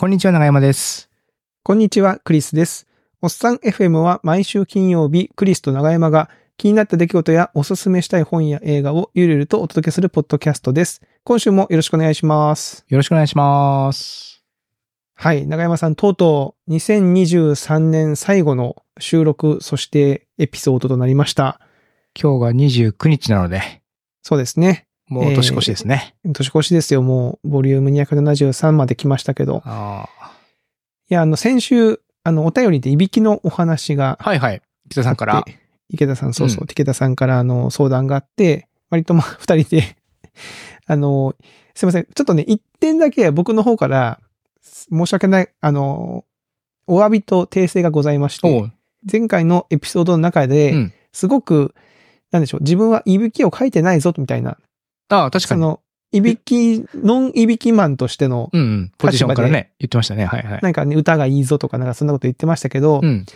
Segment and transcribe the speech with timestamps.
[0.00, 1.10] こんにちは、長山です。
[1.62, 2.86] こんにちは、クリスです。
[3.20, 11.02] おっさん FM は毎週金曜日、クリスと長山が気になった出来事やおすすめしたい本や映画をゆるゆるとお届けするポッドキャストです。
[11.22, 12.86] 今週もよろしくお願いします。
[12.88, 14.42] よろしくお願いします。
[15.16, 21.60] はい、長山さん、とうとう2023年最後の収録、そしてエピソードとなりました。
[22.18, 23.82] 今日が29日なので、
[24.22, 24.86] そうですね。
[25.10, 26.14] もう年越しですね。
[26.24, 27.02] 年越しですよ。
[27.02, 29.60] もう、ボリューム273まで来ましたけど。
[29.66, 30.08] あ
[31.10, 34.62] いや、あの、先週、あの、お便りでいびきのお話がーはいはい。
[34.88, 35.44] 北さんから
[35.88, 39.96] 池田さん、そうそう、うん池田さんからあの相談があって、割とまあ 二人で、
[40.86, 41.34] あの、
[41.74, 42.04] すいません。
[42.04, 44.20] ちょっとね、一点だけ僕の方から
[44.62, 46.24] 申し訳ない、あの、
[46.86, 48.72] お詫びと訂正がございましおて、う。
[49.10, 50.92] 前回のエピソードの中で、うん。
[51.12, 51.74] すごく、
[52.30, 54.58] なんでしょう、自分はいびきを書いてないぞ、みたいな、
[55.10, 55.60] ああ、確かに。
[55.60, 55.80] その、
[56.12, 58.92] いびき、ノンいびきマンとしての、うんうん。
[58.98, 60.24] ポジションからね、言ってましたね。
[60.24, 60.60] はいはい。
[60.62, 63.26] なんかね、歌がいいぞとか、なんかそんなこと言ってましたけど、うん。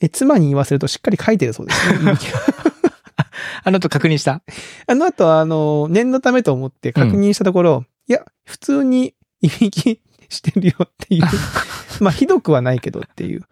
[0.00, 2.12] え妻に言わせるとしっかり書いてるそうですね。
[3.64, 4.42] あの後確認した？
[4.86, 11.22] あの後は、あの、念のためと思って確認したところ、いや、普通にいびきしてるよっていう。
[12.00, 13.44] まあ、ひどくはないけどっていう。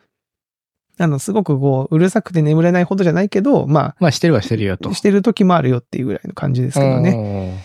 [1.01, 4.91] あの、すごくこう、うるさくて眠れないほどじゃないけど、ままあ、してるはしてるよと。
[4.91, 7.15] あ、してる時もあるよっていうぐらいの感じですけどね。
[7.15, 7.65] ね。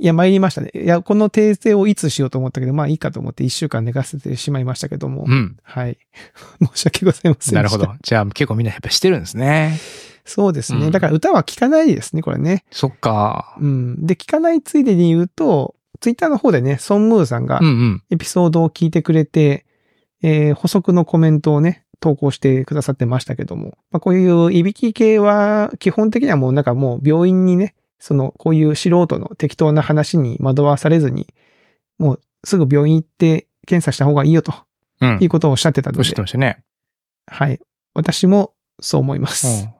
[0.00, 0.70] いや、参りましたね。
[0.72, 5.24] いや、この訂正をいつしようと思ったけど、まあいいかと思って一週間寝かせてしまいましたけども。
[5.26, 5.56] うん。
[5.64, 5.98] はい。
[6.62, 7.54] 申し訳ございません。
[7.56, 7.92] なるほど。
[8.02, 9.76] じゃあ結構みんなやっぱしてるんですね。
[10.24, 10.86] そうですね。
[10.86, 12.64] うんだから歌は聴かないですね、これね。
[12.70, 13.56] そっか。
[13.60, 14.06] うん。
[14.06, 18.02] で、聞かないついでに言うと、ツイッターの方でね、ソンムーさんがうんうん。
[18.10, 19.64] エピソードを聞いてくれて、
[20.22, 31.26] えー補足のコメントをね、投稿してくださってましたけども、まあ、こういういびき系は基本的にはもうなんかもう病院にね、その、こういう素人の適当な話に惑わされずに、
[31.98, 34.54] もうすぐ病院行って検査した方がいいよと
[35.00, 35.26] うんい。
[35.26, 36.62] うことをおっしゃってたのおっしゃってで、ましたね。
[37.26, 37.60] はい。
[37.94, 39.64] 私もそう思います。
[39.64, 39.74] うん。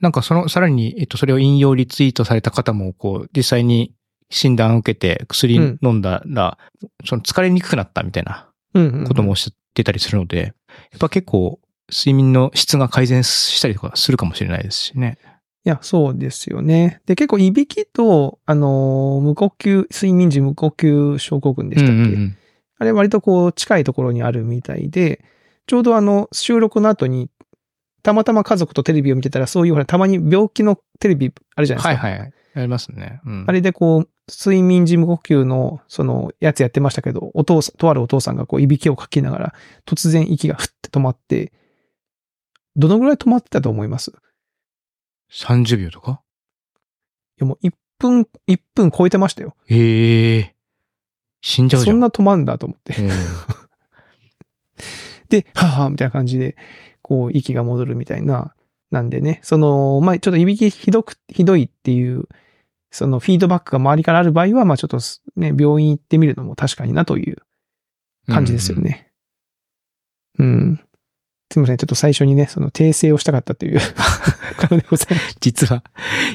[0.00, 3.94] なんかその、さらに、えっと、それを引用リツイートされた方も、こう、実際に
[4.30, 6.58] 診断を受けて薬うん飲んだら、
[7.04, 10.52] その疲れにくくなったみたいなうんうんうんこともおっしゃってたりするので、
[10.92, 15.18] やっぱ結構、睡眠の質が改善したりとかするかもしれないですしね。
[15.66, 17.00] いや、そうですよね。
[17.06, 22.36] で、結構、いびきと、あのー無呼吸、睡眠時無呼吸症候群でしたっけ、うんうんうん
[22.76, 25.24] あれ割とこう、近いところにあるみたいで、
[25.66, 27.30] ちょうどあの、収録の後に、
[28.02, 32.06] たまたま家族とテレビを見てたら、そういうほら、たまに病気のテレビあるじゃないですか。
[32.08, 32.32] はいはい。
[32.54, 33.20] やりますね。
[33.24, 33.44] うん。
[33.46, 39.54] あれでこう、睡眠時無呼吸の、その、やつやってましたけど、お父さん、とあるお父さんがこう、いびきをかきながら、
[39.86, 41.52] 突然息がふって止まって、
[42.76, 44.10] どのぐらい止まってたと思います？
[44.10, 44.14] い
[45.32, 46.20] 30秒とか？
[47.38, 49.54] やもう1分、1分超えてましたよ。
[49.68, 50.54] ええ
[51.40, 51.94] 死んじゃうじゃん。
[51.94, 53.00] そんな止まんだと思って。
[53.00, 53.10] うん
[55.28, 56.56] で、はぁはぁみたいな感じで、
[57.02, 58.54] こう、息が戻るみたいな。
[58.90, 62.28] なんでね、その、まあ、ちょっといびきひどく、ひどいっていう、
[62.94, 64.98] そのフィードバックが周りからある場合は、まあ、ちょっと
[65.34, 67.38] ね、病院行ってみるのも確かになという
[68.28, 68.78] 感じですよ。
[68.78, 69.10] ね。
[70.38, 70.80] うん。
[71.50, 71.76] すみません。
[71.76, 73.80] ちょっと最初にね、その訂正をしたかったという
[74.60, 75.36] ことでございます。
[75.40, 75.82] 実は、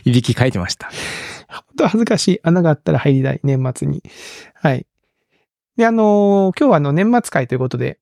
[0.03, 0.89] いびき書いてました。
[1.47, 4.03] 本当恥ずかしい穴があったら入りたい、年末に。
[4.53, 4.85] はい。
[5.77, 7.99] で、あのー今日はあの、年末会ということで、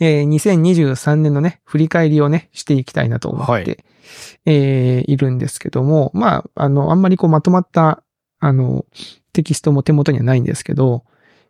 [0.00, 3.78] えー2023年のね、振り返りをね、していきたいなと思って、はい。
[4.46, 8.02] えーいるんですけども、まあ、あの、あんまりこうまとまった、
[8.40, 8.84] あの、
[9.32, 11.04] テキストも手元にはないんですけど、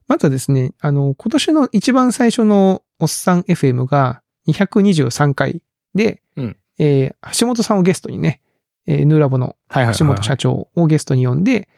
[0.08, 5.62] まずはですね、あの、今年の一番最初のおっさん FM が223回
[5.94, 6.56] で、うん。
[6.78, 8.40] えー橋本さんをゲストにね、
[8.86, 9.56] えーヌーラボの。
[9.98, 11.68] 橋本社長をゲストに呼んで、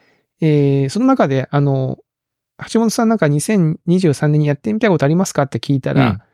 [0.41, 1.99] えーその中で、あの、
[2.72, 6.25] 橋本さんなんか2023年にやってみたいことありますかって聞いたら、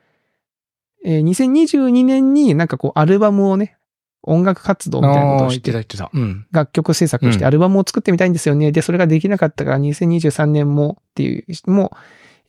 [1.04, 3.76] えー2022年になんかこうアルバムをね、
[4.22, 6.10] 音楽活動みたいなことをしてててた。
[6.12, 6.46] うん。
[6.50, 8.72] 楽曲制作してうんアルバムを作ってみたいんですよね。
[8.72, 11.92] で、それができなかったから2023年もっていう、も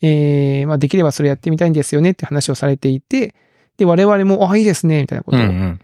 [0.02, 3.35] う、えーまあできればそれやってみたいんですよねって話をされていて、
[3.78, 5.79] で、我々も、あ、いいですね、みたいなことをうんうん。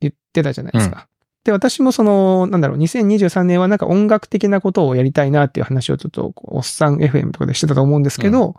[0.00, 1.08] 言ってたじゃないですか。
[1.44, 8.56] で、私もその、なんだろう、2023年はなんか音楽的なことをやりたいなっていう話をちょっと、おっさん FM とかでしてたと思うんですけど、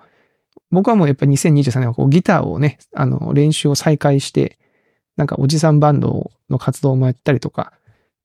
[0.71, 4.57] 僕はもうやっぱり2023年はこうギターをね、あの、練習を再開して、
[5.15, 7.73] なんかおじさんバンドの活動もやったりとか、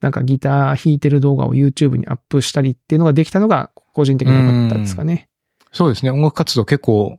[0.01, 5.29] なんかギター弾いてる動画を YouTube にアップしたりっていうのができたのが個人的に良かったですかね。
[5.73, 6.11] そうですね。
[6.11, 7.19] 音楽活動結構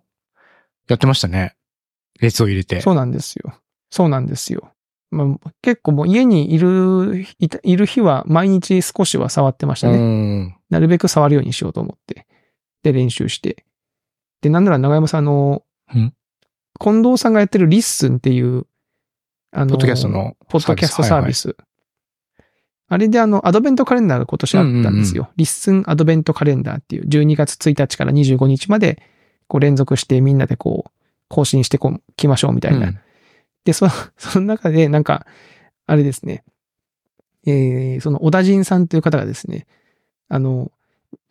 [0.88, 1.56] やってましたね。
[2.20, 2.82] 列を入れて。
[2.82, 3.54] そうなんですよ。
[3.90, 4.74] そうなんですよ。
[5.12, 9.98] まあ、結構もう家にいる、いたいる日は毎日少しは触ってましたね。
[9.98, 10.56] うん。
[10.70, 12.26] なるべく触るようにしようと思って。
[12.84, 13.66] で、練習して。
[14.42, 16.14] で、なんなら長山さん、あの、うん
[16.80, 18.66] 近藤さんがやってるリッスンっていう、
[19.52, 21.56] あの、ポッドキャストのポッドキャストサービス。
[22.88, 25.30] あれであの、アドベントカレンダーが今年あったんですよ。
[25.36, 29.04] リッスンアドベントカレンダーっていう、12月1日から25日まで、
[29.48, 30.92] こう連続してみんなでこう、
[31.28, 32.88] 更新してこう、きましょうみたいな。
[32.88, 33.00] うん
[33.66, 35.26] で、そ、 その中で、なんか、
[35.86, 36.44] あれですね。
[37.46, 39.68] えー、その、小田人さんという方がですね、
[40.30, 40.72] あの、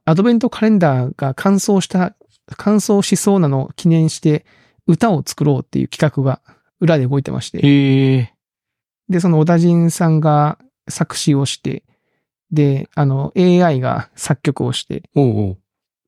[0.05, 2.15] アドベントカレンダーが乾燥した、
[2.57, 4.45] 乾燥しそうなのを記念して、
[4.87, 6.41] 歌を作ろうっていう企画が
[6.81, 7.59] 裏で動いてまして。
[7.59, 8.33] へえ。
[9.09, 10.59] で、その小田人さんが
[10.89, 11.85] 作詞をして、
[12.51, 15.59] で、あの、AI が作曲をして、おうおう。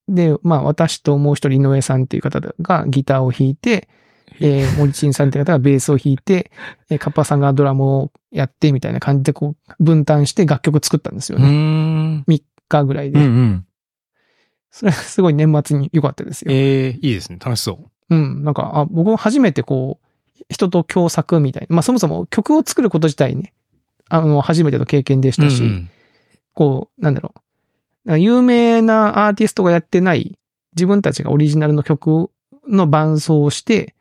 [0.09, 3.89] で、まあ、私ともう一人井上さんっていう方がギターを弾いて、
[4.41, 6.51] えー、森珍さんって方がベースを弾いて、
[6.91, 11.49] えー、カッパさんがドラムをやってみたいな感じでこう、分担して楽曲作ったんですよね。
[11.49, 12.25] ん。
[12.29, 13.21] 3日ぐらいうんで。
[13.21, 13.67] うん。
[14.73, 16.51] それはすごい年末に良かったですよ。
[16.51, 17.39] ええ、いいですね。
[17.39, 18.15] 楽しそう。
[18.15, 18.43] うん。
[18.43, 21.77] なんか、あ、僕も初めてこう、人と共作みたいな。
[21.77, 23.53] まあそもそも曲を作ること自体ね、
[24.09, 25.91] あの、初めての経験でしたし、うんうん
[26.55, 27.35] こう、なんだろ
[28.07, 28.19] う。
[28.19, 30.39] 有名なアーティストがやってない
[30.75, 32.31] 自分たちがオリジナルの曲
[32.69, 33.95] の伴奏をして、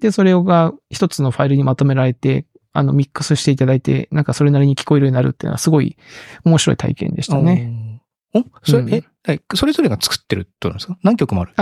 [0.00, 5.96] で、それが一つのファイルにまとめられて、あの、ミックスしていただいて、なんかそれなりに聞こえるようになるっていうのはすごい
[6.44, 7.89] 面白い体験でしたね。
[8.34, 8.40] お？
[8.40, 10.98] おそれ、うんえ、えそれぞれが作ってるってことなんですか？
[11.02, 11.52] 何曲もある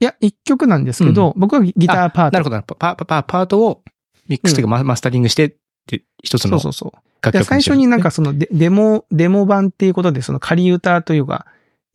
[0.00, 2.32] いや、一曲なんですけど、僕はギターパート。
[2.32, 2.60] なるほど。
[2.62, 3.84] パ、パ、パ、パートを
[4.28, 5.54] ミックスというかママスタリングしてっ
[5.86, 6.98] て、一つのそうそうそう。
[7.22, 11.46] 楽曲で最初になんか、かそのデデモ、デモ版っていうことで、その仮歌というか、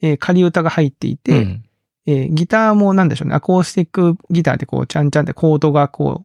[0.02, 1.64] えー仮歌が入っていて、うん
[2.06, 6.24] えーギターもなんでしょうね、アコースティックギターでこう、ちゃんちゃんってコードがこ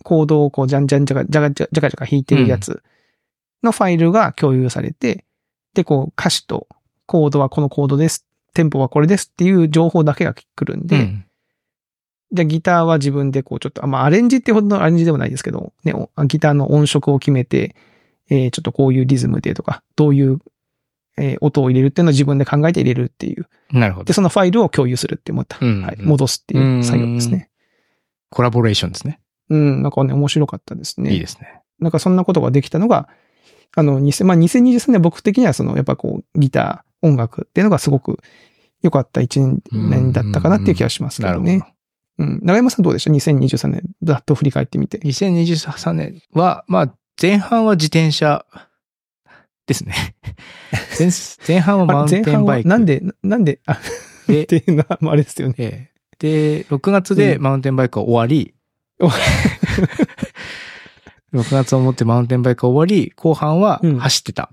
[0.00, 2.82] う、コードをこう、じゃんじゃんじゃがじゃがじゃじゃがじゃが弾いてるやつ
[3.62, 5.26] のファイルが共有されて、
[5.74, 6.68] で、こう、歌詞と
[7.08, 11.24] コードはこのコードです、テンポはこれですっていう情報だけが来るんで、うん
[12.30, 17.74] じゃあギターは自分でこう、ちょっと、あまあ、アレンジってほどのアレンジでもないですけど、ね、おギターの音色を決めて、
[18.28, 20.38] えーちょっとこういうリズムでとか、どういう、
[21.16, 23.48] えー音を入れるっていうのを自分で考えて入れるっていう。
[23.72, 24.12] なるほどで、。
[24.12, 25.56] そのファイルを共有するって思った。
[25.58, 25.96] うんはい。
[26.02, 27.48] 戻すっていう作業ですね。
[28.28, 29.20] コラボレーションですね。
[29.48, 31.14] うん、なんかね、面白かったですね。
[31.14, 31.62] いいですね。
[31.80, 33.08] なんかそんなことができたのが、
[33.74, 38.18] あの、2000まあ、2023年僕的にはその、やっぱこう、ギター、音楽っていうのがすごく
[38.82, 41.58] 良かった一年だったかなっていう気がしますけどね。
[41.58, 41.74] なるほど。
[42.18, 42.40] うん。
[42.42, 44.98] 長山さんどうでした ?2023 年、ざっと振り返ってみて。
[44.98, 48.44] 2023年は、まあ、前半は自転車
[49.66, 49.94] ですね。
[50.98, 51.10] 前
[51.46, 52.68] 前半はマウンテンバイク。
[52.68, 53.78] なんで、なんで、あ、
[54.26, 55.54] でっていうのは、まああれですよね。
[55.58, 58.54] ええで、6月でうんマウンテンバイクが終わり、
[59.00, 59.08] お
[61.36, 64.50] 6月をもってマウンテンバイクが終わり、後半はうん走ってた。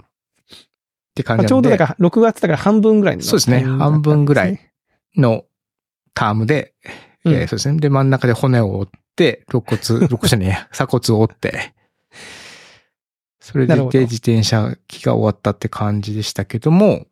[1.16, 4.60] って感まあじなんで、ちょうどだから、6月だから半分ぐらいのそうですね半分ぐらい
[5.16, 5.46] の
[6.14, 6.74] タームで、
[7.24, 7.80] うんえーそうですね。
[7.80, 11.74] で、真ん中で骨を折って、肋骨、 肋骨じゃねえや、鎖骨を折って、
[13.40, 17.06] それで自転車期が終わったって感じでしたけども、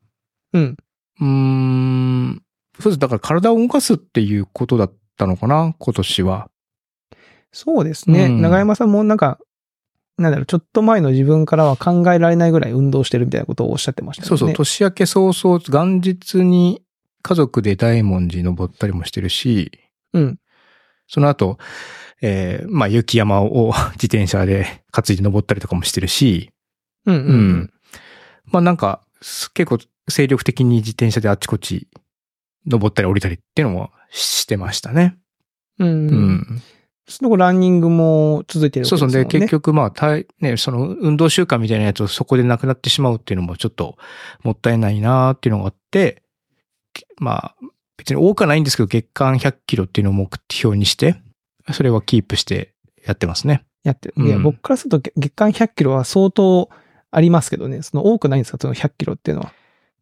[0.52, 0.78] うん。
[1.20, 2.44] うーん、
[2.80, 3.00] そうです。
[3.00, 6.50] だから体を動かすっていうことだったのかな、今年は。
[7.52, 8.26] そうですね。
[8.26, 9.40] うん長山さんもなんか、
[10.18, 14.30] なんだろう、ちょっと前の自分からは考えられないぐらい運動してるみたいなことをおっしゃってましたよね。
[14.30, 16.84] そうそう、年明け早々、元日に
[17.24, 19.72] 家族で大文字登ったりもしてるし、
[20.14, 20.40] うん。
[21.08, 21.58] その後、
[22.22, 26.52] えーまあ雪山を自転車で担いで登ったりとかもしてるし、
[27.06, 27.74] うんうんううんん。
[28.46, 29.80] まあなんか、す結構
[30.10, 31.88] 精力的に自転車であっちこっち
[32.66, 35.18] 登ったり降りたりっていうのもしてましたね。
[35.80, 35.88] うん。
[35.88, 36.62] ううん。
[37.10, 37.12] ん。
[37.12, 39.12] その後ランニングも続いてるわそうそう。
[39.12, 39.26] で。
[39.26, 43.98] 結局まあ、体ね、その運動習慣みたいなやつをそこでなくなってしまうっていうのもちょっと
[44.44, 46.24] もったいないなーっていうのがあって、
[47.18, 47.56] まあ、
[47.98, 51.16] 別に多くはないんですけど、月間100キロっていうのを目標にして、
[51.72, 52.74] それはキープして
[53.06, 53.64] やってますね。
[53.84, 54.26] やってる。
[54.26, 56.70] いや、うん僕からすると月月間100キロは相当
[57.12, 57.82] ありますけどね。
[57.82, 58.58] その多くないんですか？
[58.60, 59.54] その100キロっていうのは。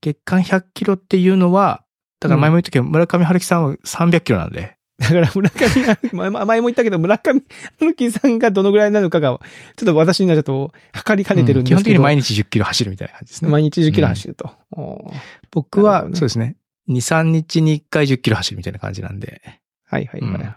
[0.02, 1.84] 月間100キロっていうのは、
[2.20, 7.42] だから前も言ったけど、村上春樹さんは300キロなんで、だから村上前も言ったけど、村上
[7.80, 9.40] 春樹さんがどのぐらいなのかが、
[9.76, 11.82] ちょっと私にはちょっと測りかねてるんですけど。
[11.82, 13.52] 基本的に毎日10キロ走るみたいな感じですね。
[13.52, 14.52] 毎日10キロ走ると。
[14.72, 15.14] おー
[15.50, 16.56] 僕は、ねそうですね。
[16.88, 19.42] 2、3日に1回10キロ走るみたいな感じなんで。
[19.86, 20.32] はいはいはい。
[20.32, 20.56] うん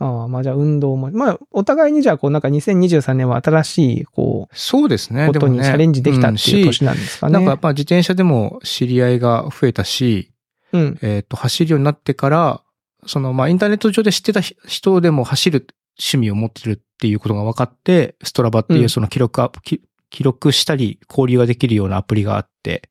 [0.00, 1.10] ああ、まあじゃあ運動も。
[1.12, 5.28] まあ、お互いにじゃあ、こうなんか2023年は新しい、こそうですう、ね。
[5.28, 7.32] ことにチャレンジできたっていう年なんですかね。
[7.32, 10.32] なんか、まあ自転車でも知り合いが増えたし、
[10.72, 10.98] うん。
[11.02, 12.63] えっ、と、走るようになってから、
[13.06, 15.66] その、まあインターネット上で知ってたひ人でも走る
[15.98, 22.88] 趣味を持ってるっていうことが分かって、ストラバっていううんその記録アプ、き記録したり交流ができるようなアプリがあって、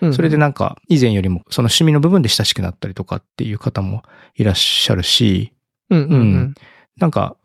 [0.00, 4.02] うんそれでなんか以前よりもその趣味の部分で親しくなったりとかっていう方も
[4.34, 5.52] いらっしゃるし、
[5.90, 6.54] うんうんうん。
[6.96, 7.36] なんか、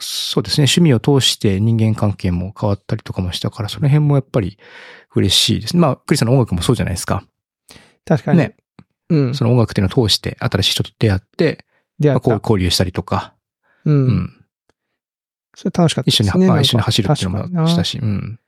[0.00, 4.58] そうですね、趣味を通して人間関係も変わったりとかもしたから、その辺もやっぱり
[5.14, 5.76] 嬉しいです。
[5.76, 7.24] まあ、クリスさんの音楽もそうじゃないですか。
[8.04, 8.38] 確かに。
[8.38, 8.56] ね。
[9.12, 9.34] うん。
[9.34, 11.64] その音楽っていうのを通して新しい人と出会って、まあ、
[11.98, 13.34] 出会ったこう交流したりとか、
[13.84, 13.92] う。
[13.92, 14.44] うんん。
[15.54, 16.46] それ楽しかった一緒に、ですね。
[16.46, 18.38] まあなんか一緒に走るっていうのもしたし、うん。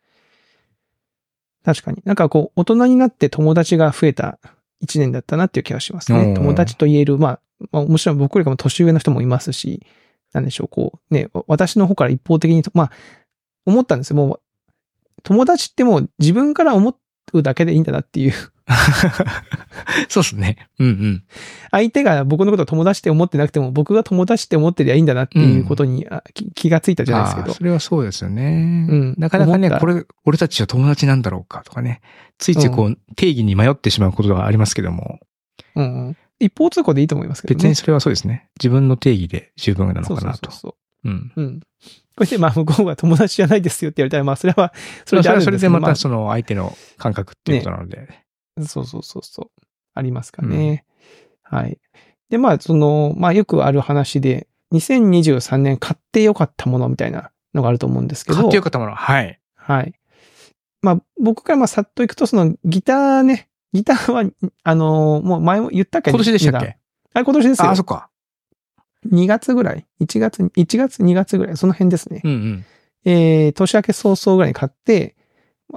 [1.64, 2.02] 確かに。
[2.04, 4.38] なんかこう、大人になって友達が増えた
[4.80, 6.34] 一年だったなっていう気がしますね。
[6.34, 7.40] 友達と言える、まあ、
[7.72, 9.84] まあ、もちろん僕よりかも年上の人もいますし、
[10.32, 12.90] なんでしょう、こう、ね、私の方から一方的にと、まあ、
[13.66, 14.16] 思ったんですよ。
[14.16, 14.40] もう、
[15.22, 16.96] 友達ってもう自分から思
[17.32, 18.32] うだけでいいんだなっていう。
[20.08, 20.68] そうですね。
[20.78, 21.24] うんうん。
[21.70, 27.54] 相手が僕のことを友達って思ってなくても、僕が友達って思ってりゃいいんだなっていうことに、あき気がついたじゃないですけど。
[27.54, 28.86] それはそうですよね。
[28.88, 32.00] うんなかなかね、これ、俺たちは友達なんだろうかとかね。
[32.38, 35.18] ついついこう、定義に迷ってしまうことがありますけども、
[35.76, 36.16] うんうん。
[36.40, 37.56] 一方通行でいいと思いますけどね。
[37.56, 38.48] 別にそれはそうですね。
[38.58, 40.24] 自分の定義で十分なのかなと。
[40.24, 41.08] そうそうそう。
[41.08, 41.32] うん。
[41.36, 41.60] うん。
[42.16, 44.72] これで、まあ、向こうが友達じゃないですよって言われたら、まあ、それは、
[45.04, 47.96] それはそれでまたその相手の感覚っていうことなので。
[47.96, 48.23] まあ
[48.62, 49.50] そうそうそうそう。
[49.94, 50.84] ありますかね。
[51.42, 51.78] はい。
[52.30, 58.38] で、まあ、その、まあ、よくある話で、2023年買ってよかったものみたいなのがあると思うんですけど。
[58.38, 58.94] 買ってよかったもの。
[58.94, 59.40] はい。
[59.54, 59.94] はい。
[60.82, 64.24] まあ、僕からまあ、さっといくと、その、ギターね、ギターは、
[64.62, 66.10] あのもう前も言ったっけ？
[66.10, 66.78] 今年でしたっけ？
[67.12, 67.82] あれ今年ですよああ、そ。
[67.82, 68.08] っか。
[69.10, 71.56] 2月ぐらい ?1 月、1月、2月ぐらい？
[71.56, 72.20] その辺ですね。
[72.24, 72.64] うんうん。
[73.04, 75.16] えー、年明け早々ぐらいに買って、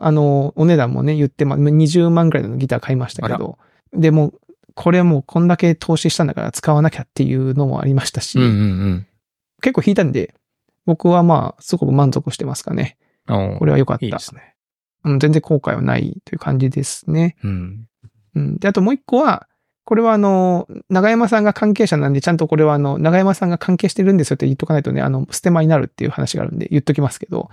[0.02, 3.58] あの、お値段もね、言って、まあ、20万ぐらいのギター買いましたけど、
[3.94, 4.34] でも、
[4.74, 9.08] これはもうこんだけ投資したんだから使わなきゃっていうのもありましたし、うんうん
[9.60, 10.36] 結構弾いたんで、
[10.86, 12.96] 僕はまあ、すごく満足してますかね。
[13.26, 14.06] これは良かった。
[14.06, 14.54] いいですね。
[15.04, 17.38] うん、全然後悔はないという感じですね。
[17.44, 17.88] うん。
[18.36, 18.58] うん。
[18.60, 19.48] で、あともう一個は、
[19.84, 27.50] これはあの、長山さんが関係者なんで、ちゃんとこれはあの、長山さんが関係してるんですよって言っとかないとね、あの、ステマになるっていう話があるんで言っときますけど、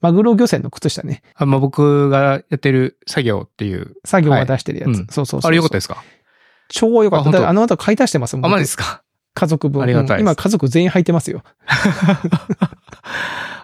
[0.00, 3.94] マグロ漁船の靴下ね、あ、まあ、僕がやってる作業っていう。
[4.04, 4.88] 作業が出してるやつ。
[4.88, 5.48] はいうんそうそうそう。
[5.48, 6.02] あれよかったですか？
[6.68, 7.48] 超良かった。
[7.48, 8.46] あの後買い足してますもん。
[8.46, 9.02] あ、マジ僕ですか？
[9.34, 9.82] 家族分。
[9.82, 11.42] ありがたい今家族全員履いてますよ。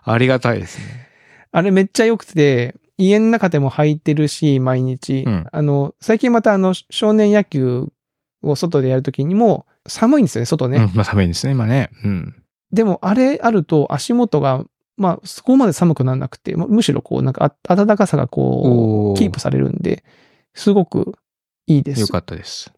[0.05, 1.09] ありがたいですね。
[1.53, 5.25] あれめっちゃ良くて、家の中でも履いてるし、毎日。
[5.27, 7.89] うんあの、最近またあの、少年野球
[8.43, 10.79] を外でやるときにも、寒いんですよね、外ね。
[10.79, 10.91] うん。
[10.95, 11.91] まあ、寒いですね、今ね。
[12.05, 12.35] うん。
[12.73, 14.65] でも、あれあると足元が、
[14.97, 20.05] まあ、そこまで寒くならなくて、むむしろこう、なんかあ、暖かさがこう、キープされるんで、
[20.55, 21.15] すごく
[21.67, 22.01] いいです。
[22.03, 22.73] よかったです。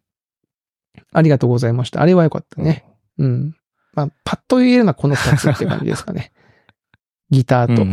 [1.13, 2.01] ありがとうございました。
[2.01, 2.85] あれはよかったね。
[3.19, 3.57] うん。
[3.95, 6.33] まあ、パッと言えるのはこの二つって感じですかね。
[7.31, 7.85] ギターと。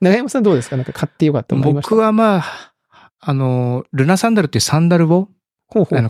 [0.00, 0.76] 長山さんどうですか？
[0.76, 1.90] なんか買ってよかったものありました？
[1.90, 2.72] 僕はまあ、
[3.18, 5.28] あの、ルナサンダルっていうサンダルを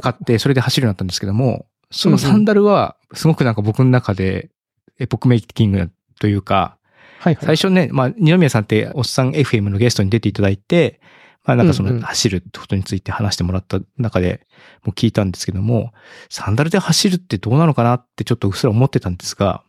[0.00, 4.50] 買って、それで走るようになったんですけども、そのサンダルは、すごくなんか僕の中で、
[4.98, 6.78] エポックメイキングというか、
[7.20, 7.44] はいはい。
[7.44, 11.00] 最初ね、まあ、二宮さんって、おっさん FM のゲストに出ていただいて、
[11.44, 14.46] まあなんかその走るってことについて話してもらった中で
[14.82, 15.92] もう聞いたんですけども、
[16.30, 19.62] サンダルで走るってどうなのかなってちょっとうっすら思ってたんですが、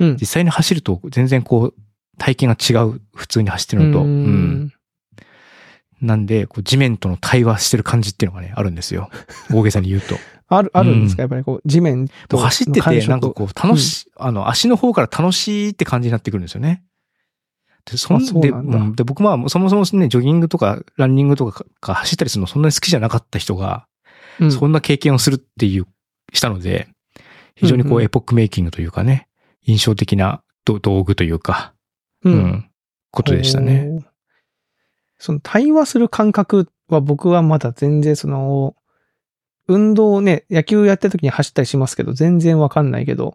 [0.00, 1.74] うん実際に走ると全然こう、
[2.18, 4.04] 体験が違う、普通に走ってるのと。
[4.04, 4.73] うん
[6.04, 9.10] なんで、こう地面との対話してる感じっていうのがね、あるんですよ。
[9.52, 10.16] 大げさに言うと。
[10.48, 11.22] ある、あるんですか？
[11.22, 16.84] やっぱりこう、地面と走ってて、なんかこう、楽しい、あの、足の方から楽しいって感じになってくるんですよね。
[17.90, 23.86] で、そんでなんで、僕はそもそもね、ジョギングとかランニングとかが走ったりするのそんなに好きじゃなかった人が、
[24.40, 25.86] うんそんな経験をするっていう、
[26.32, 26.88] したので、
[27.54, 29.28] 非常にこうんううんエポックメイキングというかね、
[29.64, 31.72] 印象的な道道具というか、
[32.24, 32.30] う。
[32.30, 32.70] うんん、
[33.10, 34.04] ことでしたね。
[35.18, 38.74] その対話する感覚は僕はまだ全然その、
[39.66, 43.34] 運動をね、野球やってる時に走ったりしますけど、全然わかんないけど、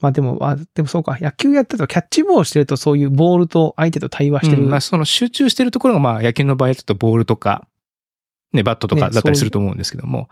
[0.00, 4.64] まあでも、あ、でもそうか、野球やってるとキャッチボールしてるとそういうボールと相手と対話してる。
[4.64, 7.66] うんまあ、その集中してるところが、まあ、野球の場合だとボールとか、
[8.52, 10.28] ね、バットとかねだったりすると思うんですけども、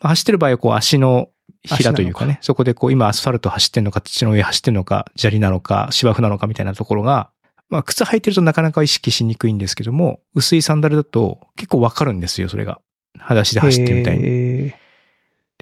[0.00, 1.28] まあ、走ってる場合は、こう、足の
[1.62, 7.30] ひらというかね、そこでこう、今アスファルト走ってんのか、土の上走ってんのか、砂利なのか、芝生なのかみたいなところが、
[7.70, 12.80] まあ、靴履いてるとなかなか意識しにくいんですけども、薄いサンダルだと結構わかるんですよ、それが。
[13.18, 14.24] 裸足で走ってるみたいに。
[14.24, 14.74] へ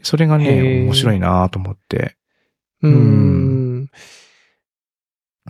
[0.02, 2.16] それがへね、ー面白いなと思って。
[2.82, 3.90] ーうーん。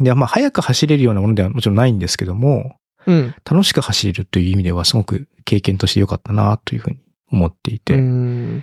[0.01, 3.35] で、まあ、速く走れるようなものではもちろんないんですけども、うん。
[3.51, 6.99] 楽しく走れるという意味ではすごく経験として良かったなというふうに
[7.31, 7.95] 思っていて。
[7.95, 8.63] うー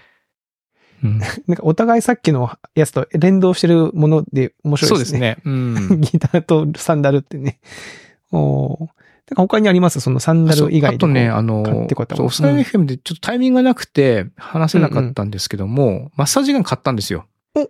[1.04, 4.96] うんん なんかお互いさっきのやつと連動してるもので面白いでね。
[4.96, 5.38] そうですすね。
[5.46, 6.02] うん。
[6.02, 7.60] ギターとサンダルってね。
[8.32, 8.88] おー
[9.36, 10.00] か他にあります？
[10.00, 10.96] そのサンダル以外で。
[10.96, 17.26] あとね、あの、買ってこよかったものそうおさん FM でちょっとタイミングがなくて話せなかったんですけども、マッサージガン買ったんですよ。
[17.56, 17.70] お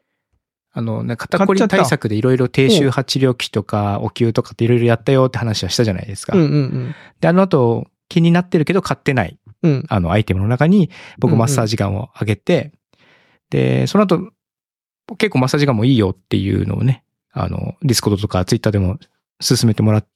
[0.71, 6.35] あの、ね、肩こり対策でいろいろ低周波治療器とか、お灸とかっていろいろやったよって話はしたじゃないですか。
[6.35, 9.71] うんうんで、あの後、気になってるけど買ってない、うん。
[9.71, 9.85] うん。
[9.87, 12.71] あの、アイテムの中に、僕マッサージガンをあげて、
[13.49, 14.31] で、その後、
[15.17, 18.97] 結構マッサージガンもいいよっていうのをね、あの、ディスコードとかツイッターでも
[19.39, 20.07] 勧めてもらっ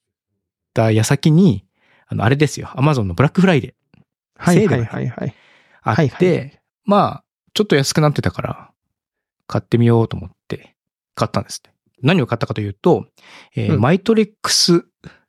[0.72, 1.64] た矢先に、
[2.06, 3.74] あの、あれですよ、アマゾンのブラックフライデー
[4.36, 5.34] はいはいはいはい。
[5.82, 7.24] あって、はいはいまあ、
[7.54, 8.70] ちょっと安くなってたから、
[9.46, 10.74] 買ってみようと思って、
[11.14, 11.74] 買ったんですね。
[12.02, 13.06] 何を買ったかというと、
[13.56, 14.84] えーうんマイトレックス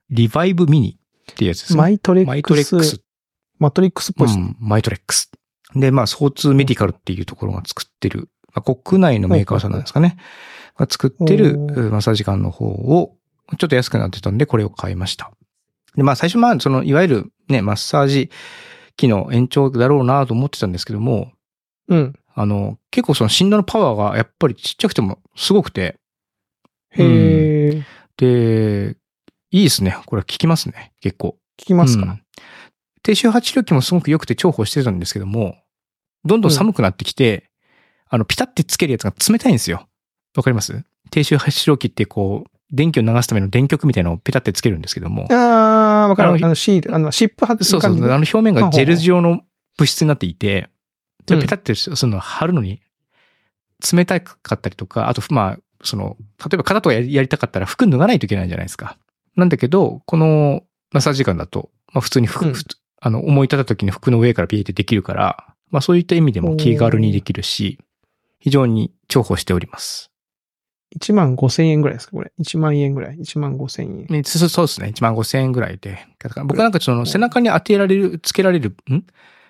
[0.10, 1.00] リバイブミニ
[1.32, 1.78] っていうやつですね。
[1.78, 2.70] マイトレマイックス。
[2.70, 3.02] トレックス。
[3.60, 4.56] マトリックスっぽいですね。
[4.60, 5.32] うん、マイトレックス。
[5.76, 10.18] で、まあ、スポーツメディカルっていうところが作ってる、まあ、国内のメーカーさんなんですかね。
[10.78, 13.18] が作ってるマッサージガンの方を、
[13.58, 15.32] ちょっと安くなってたんで、これを買いました。
[15.96, 18.30] で、まあ、最初、まあ、その、いわゆるね、マッサージ
[18.96, 21.32] 機の延長だろうなと思ってたんですけども、
[21.88, 22.14] うん。
[22.34, 25.98] あの、結構その振動のパワーがやっぱりちっちゃくてもすごくて、
[26.90, 27.84] へえ。
[28.18, 28.98] で、
[29.52, 29.98] いいですね。
[30.06, 30.94] これ効きますね。
[31.02, 31.38] 結構。
[31.58, 32.06] 聞きますか？
[32.06, 32.22] うん
[33.04, 35.56] 低周波治療器もすごく良くて重宝してたんですけども、
[36.26, 37.50] どんどん寒くなってきて、
[38.10, 39.88] あの、ピタってつけるやつが冷たいんですよ。
[40.36, 40.84] わかります？
[41.12, 46.30] 低周波治療器ってこう、電気を流すための電極みたいなのをピタってつけるんですけども、ああ、わかる。
[46.30, 49.42] あのあの、シール、あの、シップ貼ってそうそう、あの表面がジェル状の
[49.78, 50.70] 物質になっていて、
[51.28, 51.42] それうん。
[51.44, 52.82] ペタってするの貼るのに
[53.94, 58.98] 冷たかったりとか、あと、まあ、その、例えば肩とかやりたかったら服脱がないといけないじゃないですか。
[59.36, 62.54] なんだけど、このマッサージガンだと、まあ普通に服、うん。
[63.02, 67.80] あの、思い立った時に服の上からピーってできるから、まあそういった意味でも気軽にできるし、
[68.40, 70.12] 非常に重宝しております。
[70.98, 72.32] 1万5千円ぐらいですかこれ。
[72.40, 73.18] 1万円ぐらい。
[73.18, 74.06] 1万5千円。
[74.10, 74.94] ねそうそうですね。
[74.96, 76.00] 1万5千円ぐらいで。
[76.46, 79.04] 僕なんかその背中に当てられる、つけられる、ん？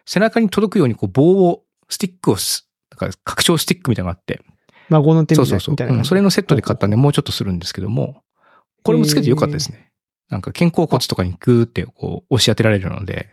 [0.06, 4.42] 背中に届くようにこう棒を、スティックをす、だから拡張スティックみたいなのがあって、
[4.90, 5.74] 孫の手みたいうそそうそう。
[5.74, 6.00] みたいな感じ。
[6.00, 8.24] うんそれのセットで買ったんでもうちょっとするんですけども、
[8.84, 9.92] これもつけてよかったですね。
[10.30, 13.30] なんか肩甲骨とかにグーってこう押し当てられるので、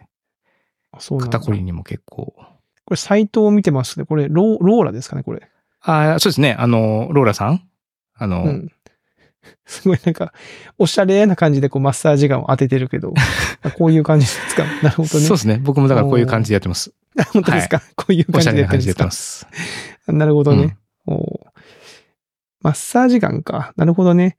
[0.99, 2.35] 肩こりにも結構。
[2.93, 4.05] これサイトを見てますね。
[4.05, 5.49] これロー、ローラですかねこれ。
[5.81, 6.55] ああ、そうですね。
[6.59, 7.63] あの、ローラさん？
[8.15, 8.73] あの、うん。
[9.65, 10.33] すごいなんか、
[10.77, 13.15] おしゃれな感じでこうマッサージガンを当ててるけど、
[13.63, 14.65] あ こういう感じですか？
[14.85, 15.25] なるほどね。
[15.25, 15.59] そうですね。
[15.63, 16.93] 僕もだからこういう感じでやってます。
[17.19, 18.95] あ本当ですか、こういうお感じでややってるんですか？
[18.95, 19.47] ってます。
[20.09, 20.77] なるほどね。
[21.07, 21.23] おー
[22.61, 23.73] マッサージガンか。
[23.77, 24.37] なるほどね。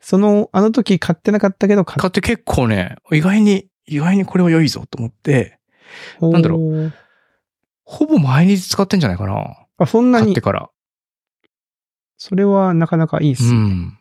[0.00, 5.58] その、あの時買ってなかったけど買っ買って結構ね、意外に、意外にこれは良いぞと思って、
[6.20, 6.92] なんだろう。
[7.90, 9.56] ほぼ毎日使ってんじゃないかな。
[9.78, 10.26] あ、そんなに？
[10.26, 10.68] 買って、から。
[12.18, 13.44] それはなかなかいいっす。
[13.44, 13.98] うん。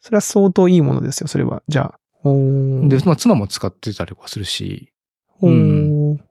[0.00, 1.64] それは相当いいものですよ、それは。
[1.66, 1.98] じゃあ。
[2.22, 4.92] おーで、まあ、妻も使ってたりとかするし、
[5.40, 5.54] おーう
[6.14, 6.24] ん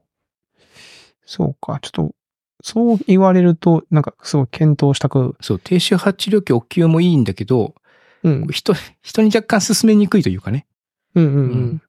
[1.26, 2.14] そうか、ちょっと、
[2.62, 7.74] そう言われると、なんかすごい検討したく、そう、低周波治療器お灸もいいんだけど、
[8.22, 8.46] うん。
[8.46, 8.72] 人、
[9.02, 10.66] 人に若干進めにくいというかね、
[11.14, 11.82] うんうんううんん。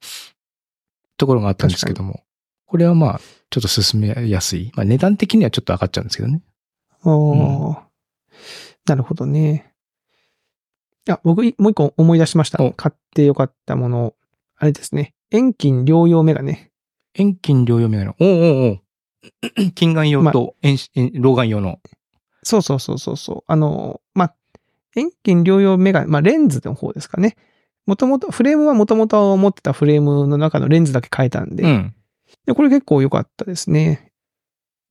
[1.16, 2.25] ところがあったんですけども、
[2.66, 4.72] これはまあ、ちょっと進めやすい。
[4.74, 6.42] まあ値段的にはちょっと上がっちゃうんですけどね。
[7.04, 7.78] おー
[8.86, 9.72] なるほどね。
[11.08, 12.72] あ、僕、いもう一個思い出しましたお。
[12.72, 14.14] 買ってよかったもの。
[14.56, 15.14] あれですね。
[15.30, 16.70] 遠近療養メガネ。
[17.14, 18.14] 遠近療養メガネ。
[18.18, 18.80] おうおうおう
[19.74, 21.80] 近眼用と遠視、遠老眼用の。
[22.42, 23.44] そうそうそうそうそう。
[23.46, 24.34] あの、まあ、
[24.94, 27.36] 遠近療養メガネ、まあ、レンズの方ですかね。
[27.86, 31.94] もともと、フレームはもともと持ってたフレームの中のレンズだけ変えたんで、うん。
[32.46, 34.12] で、これ結構良かったですね。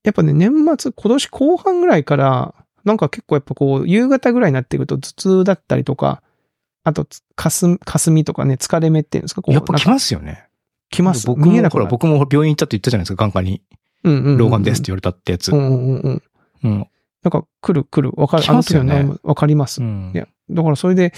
[0.03, 6.21] やっぱね、年末、今年後半ぐらいから、なんか結構やっぱこう、夕方ぐらいになってくると頭痛だったりとか、
[6.83, 9.41] あと、かす、かすみとかね、疲れ目っていうんですか？
[9.41, 10.47] こう、やっぱ来ますよね。
[10.91, 11.25] 来ます。
[11.25, 11.87] 僕も、ほら、見えなくなる。
[11.89, 13.61] 僕も病院行ったって言ったじゃないですか、眼科に。
[14.03, 15.51] うんうんうんうん老眼ですって言われたってやつ。
[15.51, 16.23] うんうんうん。
[16.63, 16.87] うん。
[17.23, 18.11] なんか来る来る。
[18.15, 18.43] わかる。
[18.43, 19.81] 来ますよねわかります。
[19.81, 21.11] うんいや、だからそれで、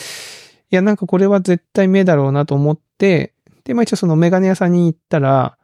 [0.71, 3.33] いや、なんかこれは絶対目だろうなと思って、
[3.65, 5.57] で、まあ一応そのメガネ屋さんに行ったら、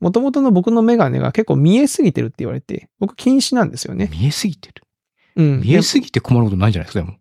[0.00, 4.08] 元々の僕のメガネが結構見えすぎてるって言われて、僕近視なんですよね。
[4.12, 4.82] 見えすぎてる？
[5.36, 5.60] うん。
[5.60, 7.18] 見えすぎて困ることないんじゃないですか、でも。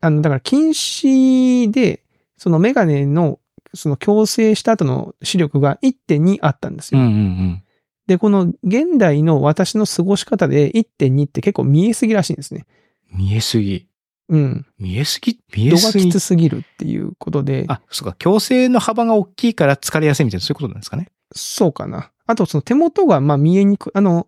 [0.00, 2.02] あの、だから近視で、
[2.36, 3.38] そのメガネの、
[3.74, 7.00] その矯正した後の視力が1.2あったんですよ。
[7.00, 7.62] うんうんうん。
[8.08, 12.66] で、この現代の私の過ごし方で1.2って結構見えすぎらしいんですね。
[13.12, 13.86] 見えすぎ。
[14.30, 14.66] うん。
[14.78, 15.38] 見えすぎ？
[15.54, 18.16] 見え度がすぎきつすぎるっていうことで、あ、そうか。
[18.18, 21.08] 矯正の幅が大きいから疲れやすいみたいな、そういうことなんですかね。
[21.34, 22.10] そうかな。
[22.26, 23.90] あと、その手元がまあ見えにくい。
[23.94, 24.26] あの、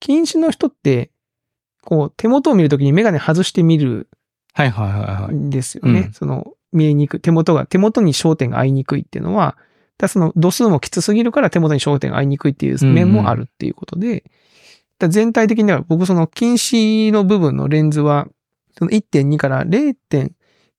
[0.00, 1.10] 近視の人って、
[1.82, 4.08] こう、手元を見るときにメガネ外してみる
[4.52, 5.34] はいはいはいはい。
[5.34, 6.00] んですよね。
[6.00, 7.20] うんその、見えにくい。
[7.20, 9.56] 手元が、手元に焦点が合いにくいっていうのは、
[9.98, 14.24] だその度数もきつすぎるから手元に焦点が合いにくいっていう面もあるっていうことで、
[14.98, 18.26] だ全体的には僕その近視の部分のレンズは、
[18.76, 19.64] その1.2から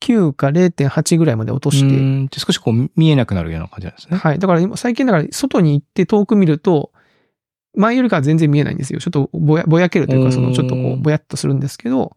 [0.01, 4.17] 0.9か0.8ぐらいまで落として、少しこう見えなくなるような感じなんですね。
[4.17, 4.39] はい。
[4.39, 6.91] だから今最近だから外に行って遠く見ると、
[7.75, 8.99] 前よりかは全然見えないんですよ。
[8.99, 12.15] ちょっとぼやぼやけるというか、そのちょっとこうぼやっとするんですけど、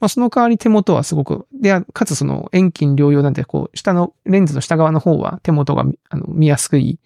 [0.00, 6.98] まあその代わり手元はすごく、で、かつその遠近両用なんてこう、下のレンズの下側の方は手元が見あの見やすい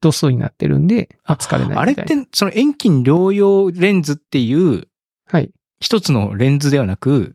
[0.00, 1.78] 度数になってるんで、まあ疲れない。
[1.78, 4.88] あれって、その遠近両用レンズっていう
[5.26, 5.50] はい。
[5.80, 7.32] 一つのレンズではなく、はい。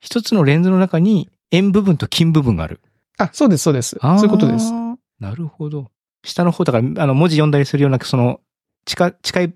[0.00, 2.80] 一つのレンズの中に円部分と金部分がある。
[3.18, 3.96] あ、そうです、そうです。
[4.00, 4.72] そういうことです。
[5.20, 5.90] なるほど。
[6.24, 8.40] 下の方だから、あの、文字読んだりするような、その、
[8.84, 9.52] 近、近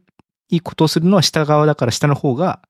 [0.49, 2.61] いことをするのは下側だから下の方が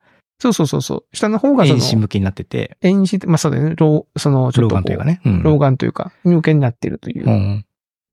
[0.42, 1.16] そうそうそうそう。
[1.16, 3.76] 下の方がその、遠視向きになってて、遠視って、まあそうだよね。
[3.76, 5.20] 老、その、ちょ老っとこう眼というかね。
[5.24, 5.42] うん。
[5.44, 7.64] 老眼というか、向けになってるといううん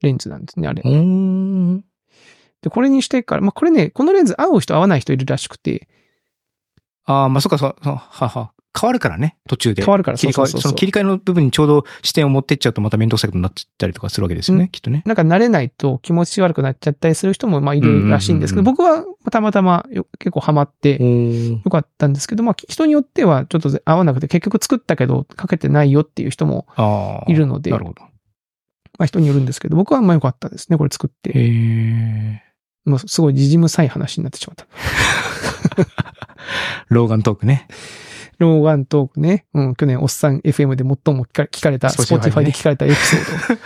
[0.02, 0.84] レンズなんですね、あれ。
[0.86, 1.80] うん。
[2.62, 5.88] で、これにしてから、まあ、これね、このレンズ合う人合わない人いるらしくて、
[7.06, 8.52] ああ、まあ、そっか、そう、そうはは。
[8.80, 9.84] 変わるからね、途中で。
[9.84, 15.02] 変わるから切り替わそうその切り替えの部分にちょうど視点を持ってっちゃうとまた面倒くさくなっちゃったりとかするわけですよね、うんきっとね。
[15.06, 26.68] なんか慣れないと気持ち悪くなっちゃったりする人も、まあ、いるらしいんですけど、うん僕はたまたまよ結構ハマっておよかったんですけど、まあ、人によってはちょっと合わなくて、結局作ったけどかけてないよっていう人も。
[27.28, 28.02] いるのでなるほど。
[29.00, 31.32] まあ、人によるんですけど、僕はまあ良かったですね、これ作って。
[31.32, 32.44] へえ。
[32.86, 34.66] もうすごいじじむさい話になってしまった。
[36.90, 37.68] 老眼トークね。
[38.40, 39.46] 老眼トークね。
[39.54, 43.60] うん、去年、おっさん FM で最も聞か聞かれた、Spotify ね Spotify で聞かれたエピソー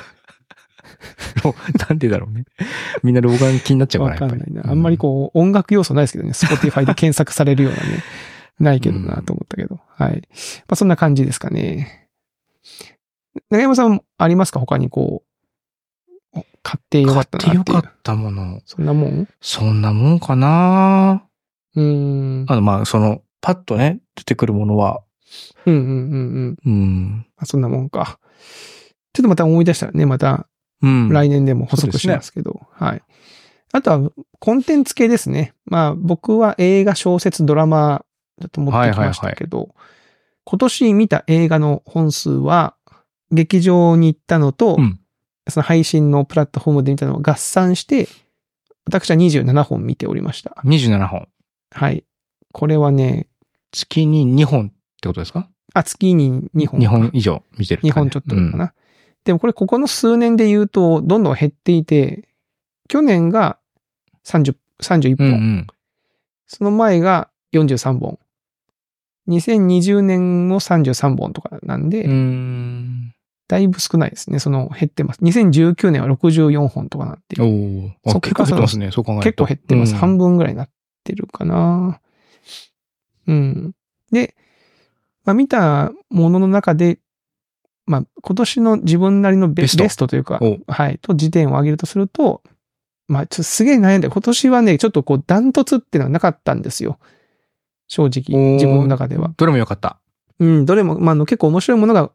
[1.44, 1.56] 老
[1.90, 2.46] なんでだろうね。
[3.04, 4.06] みんな老眼気になっちゃド。
[4.06, 4.70] うから、わかんないな。
[4.70, 6.32] あんまりこう、音楽要素ないですけどね。
[6.32, 8.04] Spotify で検索されるようなね。
[8.60, 9.80] ないけどなと思ったけど。
[9.96, 10.22] はい。
[10.68, 12.10] まあ、そんな感じですかね。
[13.50, 14.60] 長山さんありますか？
[14.60, 15.24] 他にこ
[16.34, 17.88] う、お買ってよかったなって買ってよか。
[17.90, 18.62] ったもの。
[18.66, 19.28] そんなもん？
[19.42, 21.24] そんなもんかな
[21.76, 22.46] うーん。
[22.48, 25.04] あの、まあ、その、パッとね、出てくるものは、
[25.66, 26.58] うんうんうんうん。
[26.66, 27.18] うん。
[27.36, 28.18] まあ、そんなもんか。
[29.12, 30.48] ちょっとまた思い出したらね、また
[30.82, 31.10] うん。
[31.10, 33.02] 来年でも補足しますけど、はい。
[33.74, 35.54] あとは、コンテンツ系ですね。
[35.66, 38.06] まあ、僕は映画、小説、ドラマ
[38.40, 39.76] だと思ってきましたけど、
[40.46, 42.76] 今年見た映画の本数は、
[43.30, 45.00] 劇場に行ったのと、うん
[45.50, 48.08] その配信のプラットフォームで見たのを合算して、
[48.86, 50.56] 私は27本見ておりました。
[50.64, 51.28] 27本。
[51.72, 52.06] はい。
[52.54, 53.28] これはね、
[53.74, 54.70] 月に2本っ
[55.02, 55.50] てことですか？
[55.74, 56.80] あ、月に2本。
[56.80, 58.74] 2本以上見てる、2本ちょっとかうんな。
[59.26, 62.30] でもこれここの数年で言うと、どんどん減っていて、
[62.88, 63.58] 去年が
[64.26, 65.28] 30、31本。
[65.28, 65.68] うんうん。
[66.46, 68.20] その前が43本。
[69.28, 73.14] 2020年も33本とかなんで、ん。
[73.48, 74.40] だいぶ少ないですね。
[74.40, 75.22] その減ってます。
[75.22, 79.24] 2019年は64本とかなってるお結構減ってますね、そう考えると。
[79.24, 79.94] 結構減ってます。
[79.94, 80.70] うん半分ぐらいになっ
[81.04, 82.02] てるかな。
[83.28, 83.76] うん。
[84.12, 84.36] で、
[85.26, 87.00] まあ見たものの中で、
[87.86, 92.42] まあ今年の自分なりのベベストというか、おはい、と時点を上げるとすると、
[93.08, 97.00] まあちょっとすげえ悩んで、今年はね、ちょっとこうダントツっていうのはなかったんですよ。
[97.88, 99.34] 正直、自分の中では。
[99.38, 100.00] どれも良かった。
[100.40, 102.12] うん、どれも、まあ結構面白いものが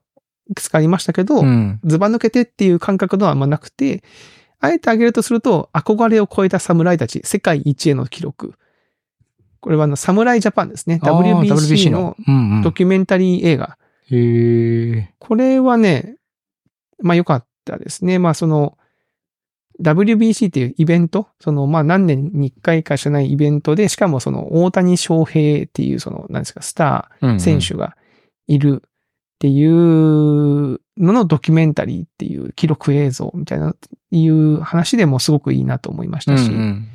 [0.51, 1.81] いくつかありましたけど、うん。
[1.85, 4.03] ズバ抜けてっていう感覚のはあんまなくて、
[4.61, 8.55] あえてあげるとすると、憧れを超えた侍たち、世界一への記録。
[9.61, 11.01] これはあの、侍ジャパンですね。
[11.03, 12.17] WBC の
[12.63, 13.77] ドキュメンタリー映画。
[14.11, 15.15] へえ。
[15.19, 16.17] これはね、
[17.01, 18.19] まあ良かったですね。
[18.19, 18.79] まあその、
[19.81, 27.97] WBC っていうイベント、そのまあ何年に1回かしかないイベントで、しかもその大谷翔平っていうその、何ですか、スター、選手が
[28.47, 28.91] いるっ
[29.39, 33.75] ていうののドキュメンタリーっていう記録映像みたいな、
[34.11, 36.89] いう話でもすごくいいなと思いましたし、いうんうん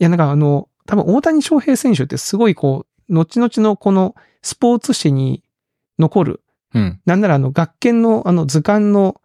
[0.00, 5.44] やなんかあの、多分大谷翔平選手ってすごいこう、後々のこのスポーツ史に
[6.00, 6.42] 残る、
[6.74, 7.00] うん。
[7.06, 9.20] なんならあの学研のあの図鑑の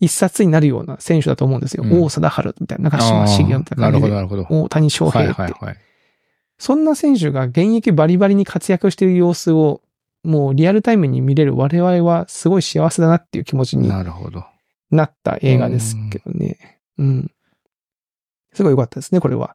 [0.00, 1.84] 一冊になるような選手だと思うんですよ。
[1.84, 3.84] うん王貞治みたいな、中島茂雄みたいな感じで。
[3.84, 4.62] あーなるほど、なるほど。
[4.64, 5.76] 大谷翔平って、はいはいはい。
[6.58, 9.82] そんな選手が現役バリバリに活躍している様子を、
[10.24, 13.88] もうリアルタイムに見れる我々はすごい幸せだなっていう気持ちに
[14.90, 16.80] なった映画ですけどね。
[16.98, 17.30] うん。
[18.52, 19.54] すごい良かったですね、これは。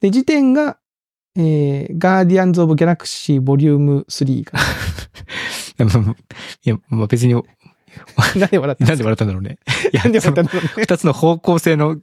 [0.00, 0.78] で、時点が、
[1.36, 4.60] えー、ガーディアンズ・オブ・ギャラクシーボリューム3かい
[5.78, 6.16] や、まあ
[6.64, 7.42] いやまあ別に、な。
[8.36, 9.58] なんで笑ったんなんで笑ったんだろうね。
[9.92, 10.84] いやで笑ったんそのだろうね。
[10.84, 11.98] 二つの方向性の違い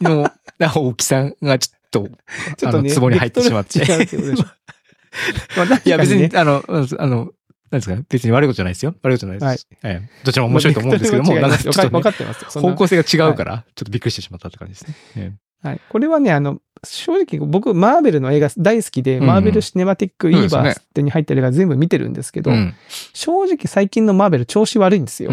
[0.00, 2.08] の大きさがちょっと、
[2.56, 3.80] ちょっとね、あの壺に入ってしまって
[5.84, 7.32] いや別に、ね、あの、あの、
[7.70, 8.94] なんですか別に悪いことじゃないですよ。
[9.02, 9.44] 悪いことじゃないです。
[9.44, 9.58] はい
[9.94, 12.50] ええどちらも面白いと思うんですけども、わなんかちょっと、ねか分か、ってますよ。
[12.50, 15.36] そんな方向性が違うから、ちょっとびっくりしてしまったって感じですね。
[15.64, 15.80] えはい。
[15.88, 22.74] これはね、あの、正直僕、マーベルの映画大好きで、うんマーベル・シネマティック・ユニバースってに入ってる映画全部見てるんですけど、えうん。
[23.12, 25.30] 正直最近のマーベル調子悪いんですよ。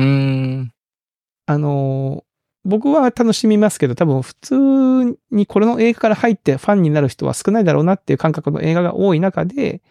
[1.45, 2.27] あのー
[2.65, 9.81] 僕は楽しみますけど、多分普通にこれの映画から入ってファンになる人は少ないだろうなっていう感覚の映画が多い中で、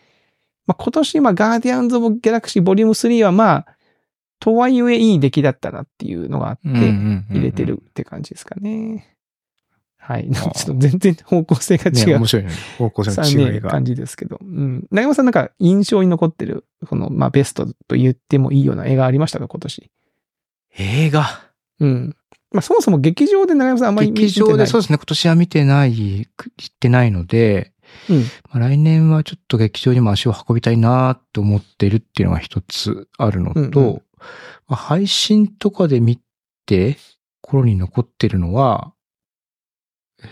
[0.66, 3.66] まあ、今年、まあ、ガーディアンズ・オブ・ギャラクシーボリューム3はまあ、
[4.40, 7.82] とはいえいい出来だったなっていうのがあって、入入れてる。
[7.82, 9.15] って感じですかね。
[10.06, 10.30] はい。
[10.30, 12.26] ちょっと全然方向性がね、違う面。
[12.28, 12.50] 白いね。
[12.78, 13.50] 方向性さの違いが。
[13.50, 14.38] ね感じですけど。
[14.40, 14.86] うん。
[14.92, 19.90] 長山さんなんか印象に残ってる、この、まあ、ベストと言ってもいいような映画ありましたか、今年？
[20.78, 21.26] 映画？
[21.80, 22.16] うん。
[22.52, 24.28] まあ、そもそも劇場で長山さんあんまり見てない。
[24.28, 27.72] 劇場でそうですね、今年は見てない、行ってないので、
[28.08, 28.18] うん。
[28.18, 34.00] まあ、来年はちょっと劇場にも足を運びたいなと思ってるっていうのが一つあるのと、うんうんま
[34.68, 36.20] あ、配信とかで見
[36.64, 36.96] て、
[37.40, 38.92] 心に残ってるのは、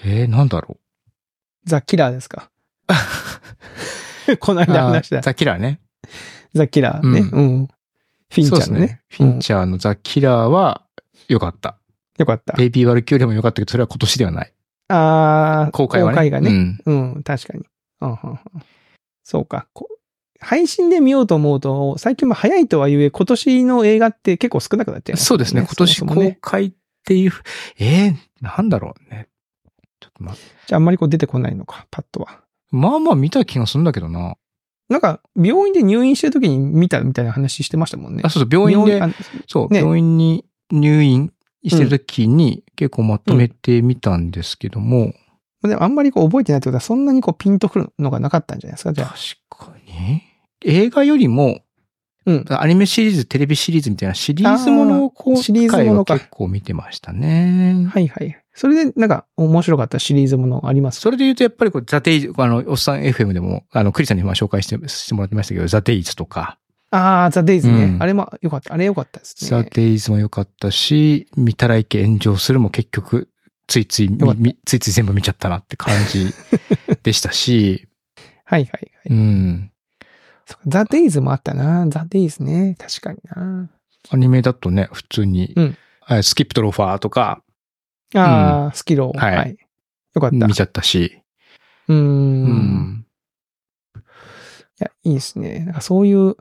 [0.04, 0.76] えー、なんだろ
[1.64, 2.50] ザ・キラーですか？
[4.40, 4.64] このう。
[4.66, 5.80] 間話したあザ・キラーね。
[6.54, 7.20] ザ・キラーね。
[7.20, 7.66] ううん。
[7.66, 9.00] フィンチャーのね。
[9.08, 10.82] フィンチャーのザ・キラーは
[11.28, 11.70] 良かった。
[11.70, 11.74] うん
[12.16, 12.52] よかった。
[12.52, 14.52] ベイビー・ワルキューレも良かったけど、それは今年ではない。
[14.86, 16.14] あー公開はね。
[16.14, 16.78] 公開がね。
[16.86, 17.12] うん。
[17.14, 17.64] うん、確かに。
[18.02, 18.38] うんうんうん
[19.24, 19.66] そうか。
[19.72, 19.88] こ
[20.38, 25.62] 配信で見ようと思うと、最近も早いとはいえ、今年の映画って結構少なくなっちゃいますそうですね。
[25.62, 26.72] 今年公開っ
[27.04, 27.32] ていう、
[27.80, 29.26] えー、なんだろうね。
[30.04, 32.42] ちょっとま、じゃああんまりこう出てこないのか、パッとは。
[32.70, 34.36] まあまあ見た気がするんだけどな。
[34.90, 38.22] なんか、病院で入院してる時に見たみたいな話してましたもんね。
[38.22, 39.08] あ、そうそう、病院で、あ
[39.48, 41.32] そう、ね病院に入院
[41.64, 45.14] してる時に結構まとめてみたんですけども、
[45.62, 49.14] でもあんまりこう覚えてないってことは、そんなにこうピンとくるのがなかったんじゃないですか、じゃあ。
[49.48, 50.22] 確かに。
[50.60, 51.60] 映画よりも、
[52.26, 52.44] うん。
[52.48, 57.86] アニメシリーズ、テレビシリーズみたいなシリーズものをこう、シリーズもの結構見てましたね。
[57.90, 58.36] はいはい。
[58.54, 61.00] それで、なんか、面白かったシリーズものあります？
[61.00, 66.58] それで言うと、やっぱりこう、ザ・デイズ、あの、おっさん FM でも、あの、クリさんに今紹介してしてもらってましたけど、ザ・デイズとか、
[66.90, 67.84] ああ、ザ・デイズね。
[67.84, 68.72] うんあれもよかった。
[68.72, 69.68] あれよかったですザ・ね。
[69.74, 73.28] デイズも良かったし、見たらいけ炎上するも結局、
[73.66, 74.10] ついつい
[74.64, 76.32] ついつい全部見ちゃったなって感じ
[77.02, 77.88] でしたし、
[78.46, 78.90] はいはいはい。
[79.10, 79.70] うん。
[80.56, 81.86] かザ・デイズもあったな。
[81.88, 82.76] ザ・デイズね。
[82.78, 83.70] 確かにな。
[84.10, 87.42] アニメだとね、普通に、うんあスキップとローファーとか
[88.14, 89.18] ああ、スキロー。
[89.18, 89.56] はいはい。
[90.14, 90.46] よかった。
[90.46, 91.22] 見ちゃったし、
[91.88, 91.96] うー。
[91.96, 93.06] うんん。
[93.96, 94.00] い
[94.80, 95.60] や、いいですね。
[95.60, 96.36] なんかそういう、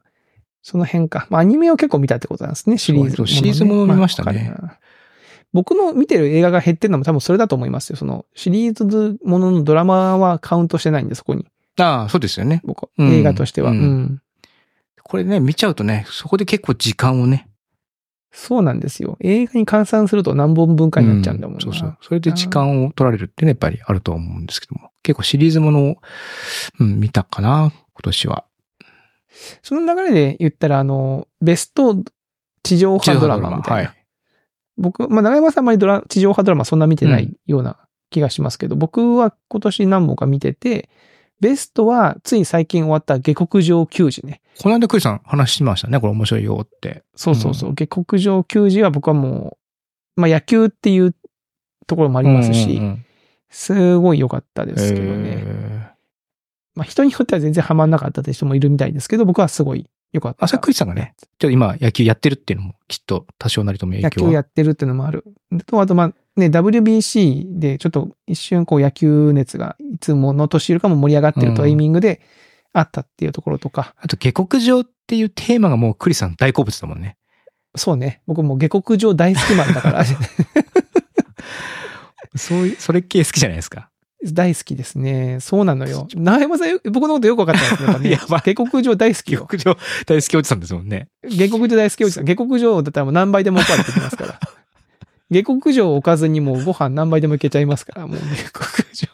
[0.61, 1.27] その辺か。
[1.29, 4.79] まあ、アニメを結構見たってことなんですね、シリーズものね、シリーズもの見ましたねあわかるな
[5.53, 7.95] 僕の見てる映画が減ってるのも多分それだと思いますよ。
[7.95, 11.45] そのシリーズもののドラマはカウントしてないんで、そこに。
[11.77, 12.61] ああ、そうですよね。
[12.63, 14.21] 僕は、うん映画としては、ううんん。
[15.03, 17.47] これね、見ちゃうとね、そこで結構時間をね、
[18.33, 19.15] そうなんですよ。
[19.21, 21.61] 映画に換算すると何本分かになっちゃうんだもんな。
[21.61, 21.97] そうそう。
[22.01, 24.89] それで時間を取られるってね、やっぱりあると思うんですけども。
[25.03, 25.95] 結構シリーズものを、
[26.79, 28.45] うん、見たかな、今年は。
[29.61, 32.03] その流れで言ったら、あの、ベスト
[32.63, 33.89] 地上波ドラマみたいな。
[33.89, 34.05] はい。
[34.77, 37.77] 僕、まあ、長山さんあまりドラ、地上波ドラマそんな見てないような
[38.09, 40.89] 気がしますけど、僕は今年何本か見てて、
[41.43, 44.39] ベストはつい最近終わった下克上球児ね。
[44.61, 45.99] この間クリさん話しましたね。
[45.99, 47.03] これ面白いよって。
[47.17, 47.75] そうそうそう。
[47.75, 49.57] 下克上球児は僕はも
[50.15, 51.13] う、まあ野球っていう
[51.85, 53.05] ところもありますし、うんうんうん
[53.55, 55.43] すごい良かったですけどね。
[55.45, 55.93] えー
[56.75, 60.45] まあ人によっては全然ハマんなかったって人もいるみたいですけど、僕はすごい良かった。
[60.45, 64.29] あ、それクリスさんがね、ちょっと今野球やってるっていうのもきっと多少なりとも影野響は。
[64.29, 65.23] 球やってるっていうのもある。
[65.67, 72.21] と、あと、まあ、ね、WBC でちょっと一瞬こう野球熱がいつもの年よりかも盛り上がってるタイミングで
[72.73, 77.17] あったっていうところとか、あと下克上っていうテーマがもうクリスさん大好物だもんね。
[77.75, 80.03] そうね、僕も下克上大好きマンだから、
[82.35, 83.89] そういう、それ系好きじゃないですか。
[84.25, 85.39] 大好きですね。
[85.41, 86.07] そうなのよ。
[86.15, 87.87] 長山さんよ、僕のことよくわかったんですね。
[87.87, 89.41] やっぱね やばい下克上大好き下よ。
[89.41, 91.09] 克上大好きおじさんですもんね。
[91.27, 92.25] 下克上大好きおじさん。
[92.25, 94.39] 下克上だったらもう何倍でもおかわりできますから。
[95.33, 99.07] 下克上を置かずにもうご飯何杯でもいけちゃいますから、もう下克上。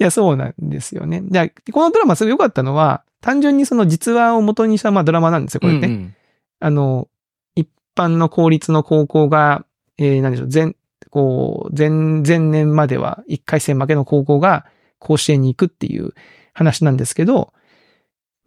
[0.00, 1.22] いや、そうなんですよね。
[1.24, 5.88] じゃあ、このドラマすごい良かったのは、単純にその実話を元にしたまあドラマなんですよ、これね。
[5.88, 6.14] うんうん
[6.60, 7.08] あの、
[7.54, 9.64] 一般の公立の高校が、
[9.96, 10.74] えー、なんでしょう、前、
[11.10, 14.66] こう、前、前年までは一回戦負けの高校が
[14.98, 16.14] 甲子園に行くっていう
[16.52, 17.52] 話なんですけど、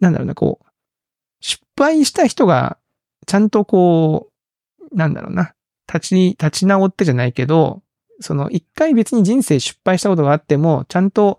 [0.00, 0.66] なんだろうな、こう、
[1.40, 2.78] 失敗した人が、
[3.26, 4.28] ちゃんとこ
[4.92, 5.54] う、なんだろうな、
[5.92, 7.82] 立ち、立ち直ってじゃないけど、
[8.20, 11.38] その一回別に人生失敗したことがあっても、ちゃんと、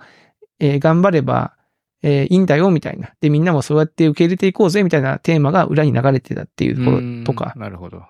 [0.60, 1.56] えー頑張れば、
[2.02, 3.14] えーいいんだよ、みたいな。
[3.22, 7.62] で、みんなもそうやって受け入れていこうぜ、みたいなテーマが裏に流れてたっていうところとかうん。
[7.62, 8.04] なるほど。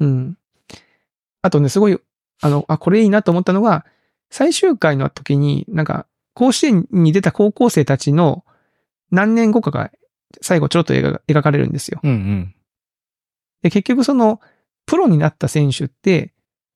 [0.00, 0.36] うん。
[1.42, 1.98] あとね、すごい、
[2.40, 3.84] あの、あ、これいいなと思ったのが、
[4.30, 8.44] 最終回の時に、なんか、甲子園に出た高校生たちの
[9.10, 9.90] 何年後かが
[10.40, 12.00] 最後ちょろっと描か描かれるんですよ。
[12.02, 12.54] うんうん。
[13.62, 14.40] で、結局その、
[14.86, 16.32] プロになった選手って、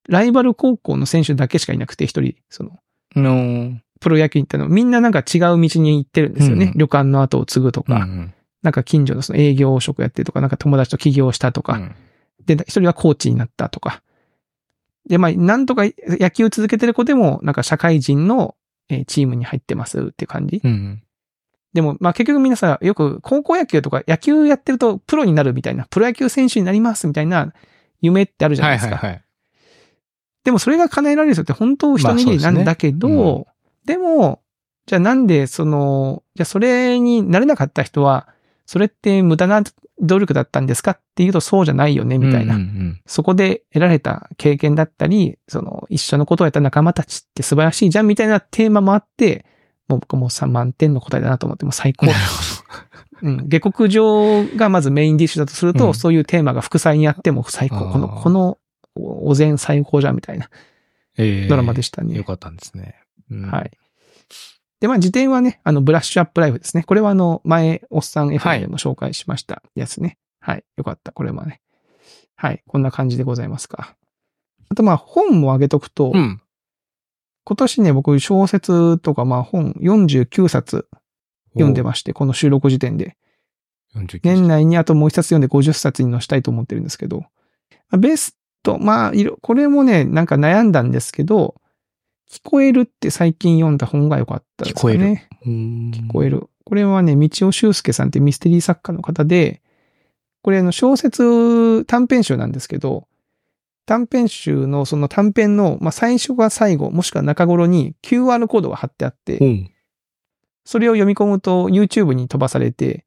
[0.08, 2.78] ライバル高校の選手だけしかいなくて、一人、その、
[3.16, 6.66] の、プロ野球に行ったの、みんななんか違う道に行ってるんですよね。
[6.66, 6.78] うん。
[6.78, 8.02] 旅館の後を継ぐとか、うん。
[8.02, 11.94] うんなんか近所のその営業職やってるとか、なんか友達と起業したとか、うん。
[12.46, 14.02] で、一人はコーチになったとか。
[15.08, 18.56] で、まあ、なんとか野球続けてる子でも、なんか社会人の
[18.88, 20.60] えーチームに入ってますっていう感じ。
[20.62, 21.02] うん
[21.76, 27.52] でも、まあ結局皆さんよく高校野球とか野球やってるとプロになるみたいな、プロ野球選手になりますみたいな
[28.00, 28.96] 夢ってあるじゃなはいいですか。
[28.96, 29.22] はいはい。
[30.42, 33.46] でもそれが叶えられる人って本当一握りなんだけど、まあそ
[33.84, 34.40] うでも、
[34.86, 38.26] じゃあなんでその、じゃあそれになれなかった人は、
[38.64, 39.62] それって無駄な
[40.00, 42.54] 努力だったんですかっていうとそうじゃないよね、みたいな。
[42.54, 49.44] うんうんそこで得られた経験だったり、その一緒のことをやった仲間たちって素晴らしいじゃんみたいなテーマもあって、
[49.88, 52.06] もう僕も3満点の答えだなと思って、もう最高
[53.22, 53.48] うん。
[53.48, 57.90] 下克上がまずメインディッシュだとすると、うんそういうテーマが副菜にあっても最高。
[57.90, 58.58] この、この
[58.94, 60.50] おお膳最高じゃんみたいな。
[61.18, 62.14] ええドラマでしたね。
[62.14, 62.96] よかったんですね。
[63.30, 63.70] うんはい。
[64.80, 66.82] で、まあ、辞典はね、あの、ブラッシュアップライフですね。
[66.82, 70.18] これはあの、前、おっさん F はいでも紹介しましたやつね。
[70.38, 70.64] はい。
[70.76, 71.12] よかった。
[71.12, 71.62] これはね。
[72.34, 72.62] はい。
[72.66, 73.96] こんな感じでございますか。
[74.68, 76.42] あと、まあ、本もあげとくと、うん。
[77.46, 80.88] 今年ね、僕、小説とか、まあ、本49冊
[81.52, 83.16] 読んでまして、この収録時点で。
[83.94, 87.26] 49年内にあともう一冊読んで50冊に載したいと思ってるんですけど、ま
[87.92, 91.54] あベスト、まあ、いろ、これもね、なんか悩んだんですけど、
[92.28, 95.28] 聞こえるって最近読んだ本が良かったですかね。
[95.44, 96.50] 聞こえる聞聞こえる。
[96.64, 99.62] これはね、道尾修介さんってミステリー作家の方で、
[100.42, 103.06] これあの小説短編集なんですけど、
[103.86, 109.70] 短編集のその短編の、まあ、最初が最後、もしくは中頃に QR コードが貼ってあって、うん。
[110.64, 113.04] それを読み込むと YouTube に飛ばされて、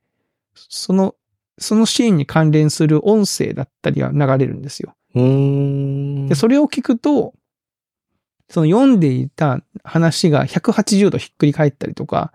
[0.56, 1.16] その、
[1.58, 4.96] そのシーンに関連する音声だったりが流れるんですよ。
[5.14, 7.34] で、それを聞くと、
[8.50, 12.32] その読んでいた話が180度ひっくり返ったりとか、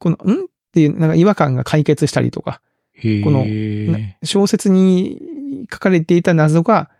[0.00, 0.44] この、ん？
[0.44, 2.60] っていう、なんか違和感が解決したりとか、
[2.96, 6.90] このな小説に書かれていた謎が、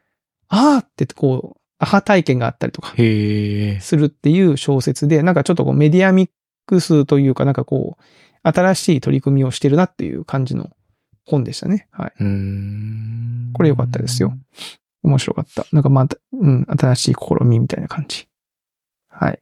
[0.48, 2.94] あーってこう、アハ体験があったりとか。
[2.96, 6.30] するっていう小説で、なんかちょっとこうメディアミッ
[6.66, 8.02] クスというか、なんかこう、
[8.42, 10.70] 新しい取り組みをしてるなっていう感じの
[11.26, 11.88] 本でしたね。
[11.90, 12.12] はい。
[13.54, 14.35] これ良かったですよ。
[15.02, 15.66] 面白かった。
[15.72, 18.28] なんかまた、うん、新しい試みみたいな感じ。
[19.09, 19.40] はい。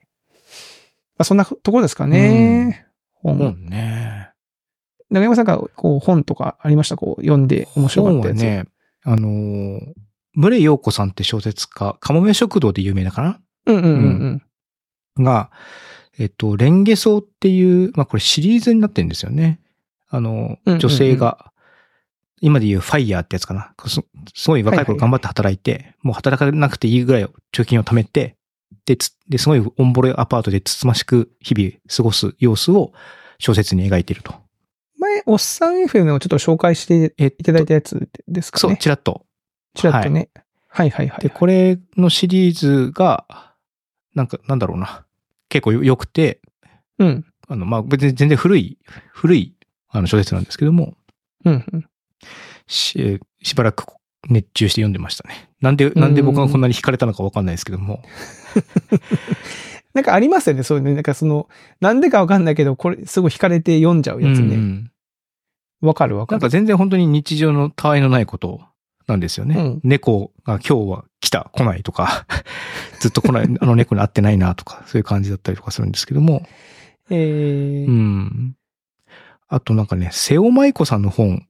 [1.19, 2.87] まあ、そんなところですかね。
[3.15, 3.39] 本。
[3.39, 4.31] 本ね。
[5.11, 6.97] 長山さんがこう本とかありました？
[6.97, 8.39] こう読んで面白かったやつ。
[8.41, 8.65] 本はね、
[9.05, 9.93] あのー、
[10.35, 13.41] 村井陽子さんって小説家、かもめ食堂で有名だかな？
[13.67, 14.43] うんうんうん
[15.17, 15.25] うん。
[15.25, 15.51] が、
[16.19, 19.61] えっと、レンゲソウっていう、まあこれシリーズになってるんですよね。
[20.09, 21.53] あの女性が、
[22.41, 23.73] 今で言うファイヤーってやつかな。
[23.87, 24.01] す
[24.35, 28.37] すごい若い頃頑張って働いて、もう働かなくていいぐらい貯金を貯めて、
[28.85, 32.93] で、つで、すごいオンボロアパートでつつましく日々過ごす様子を
[33.39, 34.35] 小説に描いていると。
[34.99, 38.77] 前、おっさん FM をちょっと紹介していただいたやつですかそう、ね。
[38.77, 39.25] ちらっと。
[39.75, 40.29] ちらっとね。
[40.69, 41.21] はいはいはい。
[41.23, 43.27] で、これのシリーズが、
[44.15, 45.05] なんか、なんだろうな。
[45.49, 46.41] 結構良くて、
[46.99, 47.25] うん。
[47.49, 48.79] あの、まあ、別に全然古い、
[49.13, 49.55] 古い、
[49.89, 50.95] あの、小説なんですけども、
[51.45, 51.87] うんうん。
[52.67, 53.85] し、えーしばらく
[54.29, 55.51] 熱中して読んでましたね。
[55.61, 58.03] なんで、なんで僕がこんなに惹かれたのかわかんないですけども。
[59.95, 60.95] なんかありますよね、そういうね。
[60.95, 61.49] なんかその、
[61.81, 64.57] なんでかわかんないけど、これすごい惹かれて読んじゃうやつうんうね。
[64.57, 64.91] ん
[65.81, 66.41] わ、かるわかる。
[66.41, 68.61] なんか全然本当に日常のたわいのないこと
[69.07, 69.55] なんですよね。
[69.57, 72.27] うん猫が今日は来た、来ないとか、
[73.01, 76.47] ずっと来ない、 あの猫に会ってないなとか、そういう感じだったりとかするんですけども。
[77.11, 78.57] えーうん。
[79.49, 81.47] あとなんかね、瀬尾舞子さんの本。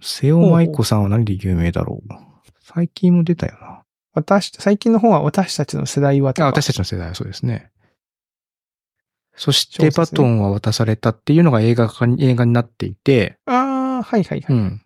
[0.00, 2.12] 瀬尾舞子さんは何で有名だろう。
[2.60, 3.82] 最近も出たよな。
[4.14, 7.70] 私、最近の本は私たちの世代はとあ、か私たちの世代はそうですね。
[9.34, 14.56] そしてバトンは渡されたっていうのが映画化に、映画になっていて、ああ、はいはいはい。
[14.56, 14.82] うん。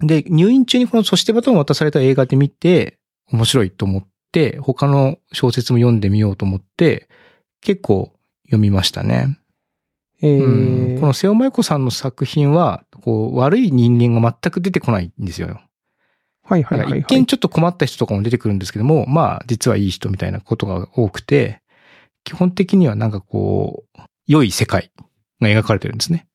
[0.00, 2.98] で、入院中にこのそしてバトンを渡された映画で見て、
[3.32, 7.08] 面白いと思って、他の小説も読んでみようと思って、
[7.60, 8.12] 結構
[8.44, 9.38] 読みましたね。
[10.22, 15.62] えーうんこの瀬尾舞子さんの作品は、こう、悪い人間が全く出てこないんですよ。
[16.44, 17.00] はいはいはい、はい。
[17.00, 21.62] 一見ちょっと困った人とかも出てくるんですけども、まあ、実はいい人みたいなことが多くて、
[22.24, 24.90] 基本的にはなんかこう、良い世界
[25.40, 26.26] が描かれてるんですね。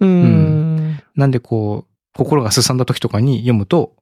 [0.00, 1.00] うーん。
[1.14, 3.94] なんでこう、心がすさんだ時とかに読むと、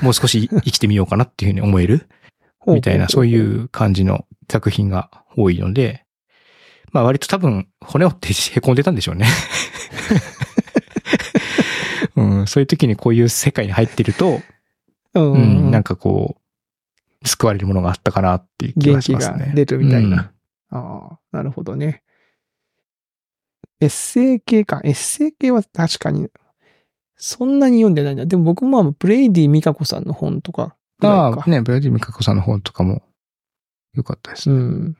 [0.00, 2.08] もう少し生きてみようかなっていうふうに思える
[2.66, 3.36] みたいな、そうい。
[3.36, 6.04] う感じの作品が多いので、
[6.92, 9.26] まあ割と多分骨折って凹んでたんでしょうね。
[12.16, 14.40] うん、そういう時にこういう世界に入ってると、
[15.14, 16.36] うんなんかこ
[17.24, 19.52] う、救われるものがあったかなっていう気元気ががしますね。
[19.54, 20.16] 出るみたいな。
[20.16, 20.34] うん
[20.74, 22.02] ああ、なるほどね。
[23.80, 24.80] エッセイ系か。
[24.82, 26.28] エッセイ系は確かに、
[27.16, 28.26] そんなに読んでないんだ。
[28.26, 30.76] でも僕もブレイディ・ミカコさんの本とか。
[31.00, 33.02] ああ、ね、ブレイディミカコさんの本とかも
[33.94, 34.56] 良かったですね。
[34.56, 34.96] うん。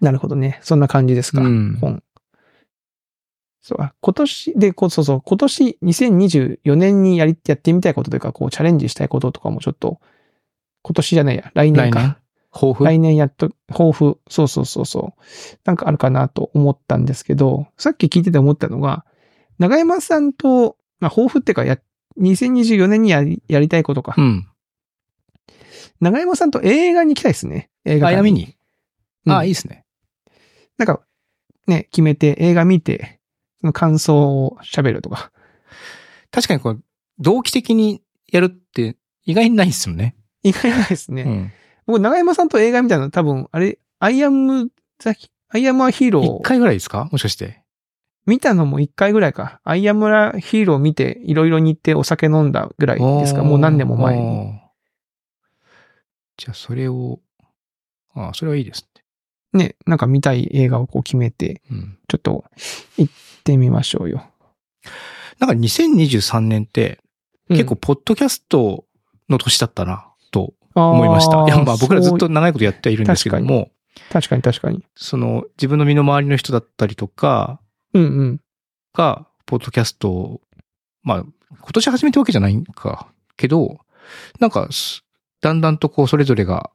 [0.00, 0.58] なるほどね。
[0.62, 1.40] そんな感じですか。
[1.40, 2.02] うん本。
[3.62, 10.00] そう、あ今年で、そうそう、今年2024年にやり、やってみたいことというか、こうチャレンジしたいこととかもちょっと、
[10.82, 11.98] 今年じゃないや、来年か。
[11.98, 12.16] 来年？
[12.52, 12.84] 抱負？
[12.84, 15.22] 来年やっと、抱負、そうそうそうそう。
[15.64, 19.06] なんかあるかなと思ったんですけど、さっき聞いてて思ったのが、
[19.58, 21.78] 長山さんと、まあ、抱負っていうか、や、
[22.18, 24.14] 2024年にやり、やりたいことか。
[24.16, 24.48] うん。
[26.00, 27.70] 長山さんと映画に行きたいですね。
[27.84, 28.56] 映画あ、に。
[29.26, 29.84] うんああ、いいですね。
[30.78, 31.00] なんか、
[31.66, 33.20] ね、決めて映画見て、
[33.60, 35.30] その感想を喋るとか。
[36.30, 36.82] 確かにこう、
[37.18, 40.14] 同期的にやるって意外にないですよね。
[40.42, 41.22] 意外ないですね。
[41.22, 41.52] うん。
[41.86, 45.14] 僕、長山さんと映画見たの多分、あれ、アイアム、ザ、
[45.48, 47.08] アイアムアヒーロー一回ぐらいですか？
[47.12, 47.62] もしかして。
[48.26, 49.60] 見たのも一回ぐらいか。
[49.64, 53.42] アイアムアヒーロー見て、いろいろに行ってお酒飲んだぐらいですか。
[53.42, 54.22] もう何年も前に。
[54.22, 54.60] に。
[56.36, 57.20] じゃあ、それを、
[58.14, 58.88] ああ、それはいいです
[59.54, 61.60] ね、なんか見たい映画をこう決めて、ね。
[61.70, 61.98] うん。
[62.08, 62.44] ちょっと
[62.98, 63.14] 行っ
[63.44, 64.26] てみましょうよ。
[65.38, 66.98] なんか2023年って、
[67.48, 68.86] うん結構、ポッドキャスト
[69.28, 71.40] の年だったな、と思いました。
[71.40, 73.70] あーいや、まあ僕らずっと長いことやってはいるんですけども、
[74.10, 74.82] 確かに確かに。
[74.96, 77.60] その、自分の身の回りの人だったりとか、
[77.94, 78.40] うんうん。
[78.92, 80.40] が、ポッドキャストを、
[81.02, 83.78] まあ、今年始めたわけじゃないんか、けど、
[84.40, 85.04] なんかす、
[85.40, 86.70] だんだんとこう、それぞれが、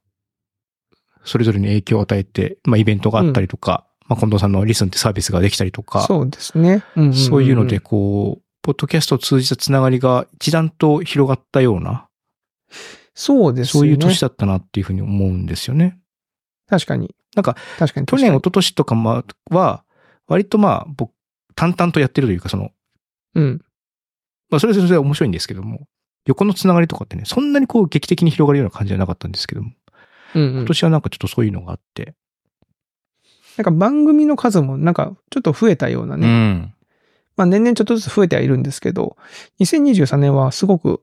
[1.23, 6.83] それぞれに影響を与えて、まあ、イベントがあったりとか、まあ、近藤さんのリスンってサービスができたりとか、そうですね。
[6.95, 12.07] うんうんんんそういうので、こう、ポッドキャストを通じたつながりが一段と広がったような、
[13.13, 13.87] そうですよね。
[13.87, 15.99] そういう年だったなっていうふうに思うんですよね。
[16.67, 17.15] 確かに。
[17.35, 18.05] なんか、確かに。
[18.05, 19.83] 去年、一昨年とかまは、
[20.29, 21.11] 割とまあ、僕、
[21.55, 22.71] 淡々とやってるというか、その、に
[23.35, 23.61] うん。
[24.49, 25.87] まあ、それはそれで面白いんですけども、
[26.25, 29.71] 横のつながりとかってね、そんなにこう劇的に広がるような感じじゃなかったんですけども、
[30.35, 30.65] うん、うん今。
[30.65, 32.15] 年はなんかちょっとそういうのがあって。
[33.57, 36.27] なんか番組の数もなんかちょっと増えたようなね。
[36.27, 36.73] ん。
[37.35, 39.17] まあ年々ちょっとずつ増えてはいるんですけど、
[39.59, 41.01] 2023年はすごく、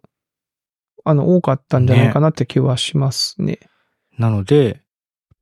[1.05, 3.59] あの、多かったんじゃないかなって気はしますね。
[4.19, 4.83] なので、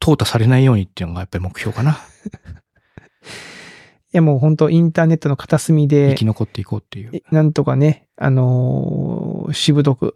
[0.01, 1.99] 淘汰されないようにっていうのがやっぱり目標かな。
[4.14, 7.10] いやもう本当インターネットの片隅生でき、残っていこうっていう。
[7.12, 10.14] えなんとかね、あのーしぶとく、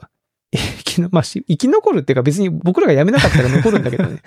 [0.52, 4.22] 生きの、まあ、し生き残るっていうか別に僕らが辞めなかったら残るんだけどね。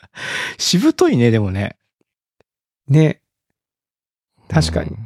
[0.58, 1.78] しぶといね、でもね。
[2.88, 3.22] ね。
[4.48, 4.96] 確かにうん。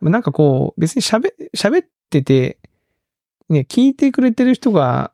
[0.00, 2.58] まあなんかこう、別に喋、喋ってて、
[3.48, 5.12] ね、聞いてくれてる人が、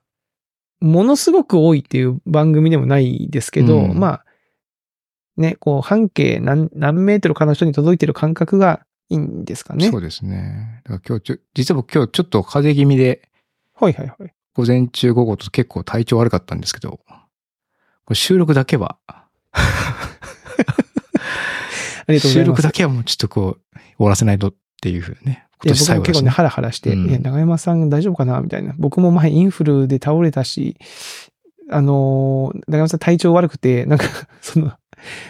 [0.80, 4.24] ものすごく多いっていう番組でもないですけど、うんまあ、
[5.36, 9.90] ね、こう、半径何、何メートルかの人に届いてる感覚がいいんですかね。
[9.90, 10.80] そうですね。
[10.84, 13.28] だから今日ちょ、実は僕今日ちょっと風邪気味で、
[13.74, 14.32] はいはいはい。
[14.54, 17.00] 午前中午後と結構体調悪かったんですけど、
[18.12, 18.98] 収録だけは、
[22.08, 22.44] 収。
[22.44, 25.46] 録だけはもうちょっとこう、終わらせないとっていうふうね。
[25.64, 26.30] いや今年最後だし、僕も結構ね、ね。
[26.30, 28.40] ハラハラして、うん長山さん大丈夫かな？
[28.40, 28.74] みたいな。
[28.78, 30.76] 僕も前インフルで倒れたし、
[31.70, 34.04] あのー長山さん体調悪くて、なんか、
[34.40, 34.72] その、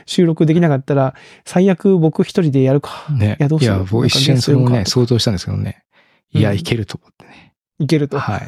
[0.06, 3.06] 収録できなかったら、最悪僕一人でやるか。
[3.10, 3.36] ね。
[3.38, 5.84] いやどうしよう僕一瞬それをね、想像したんですけどね。
[6.32, 7.54] いや、うんいけると思ってね。
[7.78, 8.18] いけると。
[8.18, 8.42] はい。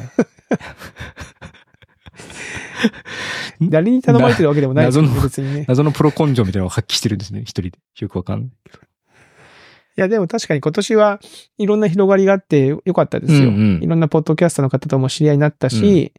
[3.69, 5.65] 誰に頼まれてるわけでもない謎の別にね。
[5.67, 7.71] 謎のプロ根性みたいなのを発揮してるんですね、一人で。
[7.99, 8.49] よくわかんない。
[8.49, 8.51] い
[10.01, 11.19] や、でも確かに今年は
[11.57, 13.49] いろんな広がりがあってよかったですよ。
[13.49, 16.13] うんうんいろんなポッドキャストの方とも知り合いになったし、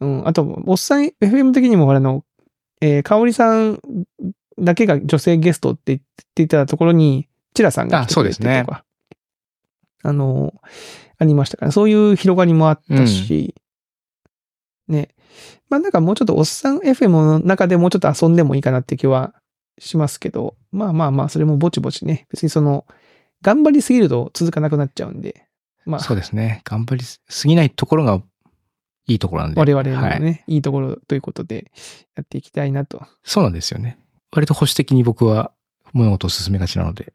[0.00, 2.24] うん、あと、おっさん FM 的にも、あの、
[2.80, 3.78] えー、かおりさん
[4.60, 6.00] だけが女性ゲストって言っ
[6.34, 8.84] ていたところに、チラさんが来てくれてとか、あそうですね
[10.02, 10.54] あの、
[11.18, 13.54] ありましたから、そういう広がりもあったし、
[14.88, 15.10] ね。
[15.68, 19.34] まあなんかもうちょっとおっさん FM の中でもうちょっと遊んでもいいかなって気は
[19.78, 22.26] しますけど、まあまあまあ、それもぼちぼちね。
[22.30, 22.86] 別にその、
[23.42, 25.46] 頑張りすぎると続かなくなっちゃうんで、
[25.86, 26.62] まあ、そうですね。
[26.64, 28.22] 頑張りすぎないところが
[29.06, 29.60] いいところなんで。
[29.60, 30.20] 我々のはい。
[30.20, 31.70] ね、いいところということで、
[32.16, 33.02] やっていきたいなと。
[33.24, 33.98] そうなんですよね。
[34.32, 35.52] 割と保守的に僕は、
[35.92, 37.12] 物事を進めがちなので。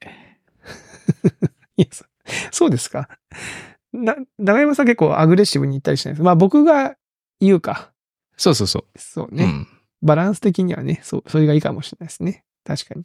[1.77, 2.05] いや、そ
[2.51, 3.07] そうですか？
[3.93, 6.23] な、長山さん結構アグレッシブに言ったりしないです？
[6.23, 6.95] まあ僕が
[7.39, 7.91] 言うか。
[8.37, 8.99] そうそうそう。
[8.99, 9.45] そうね。
[9.45, 9.67] うん。
[10.01, 12.43] バランス的にはね、そう、それがいいかもしれないですね。
[12.65, 13.03] 確かに。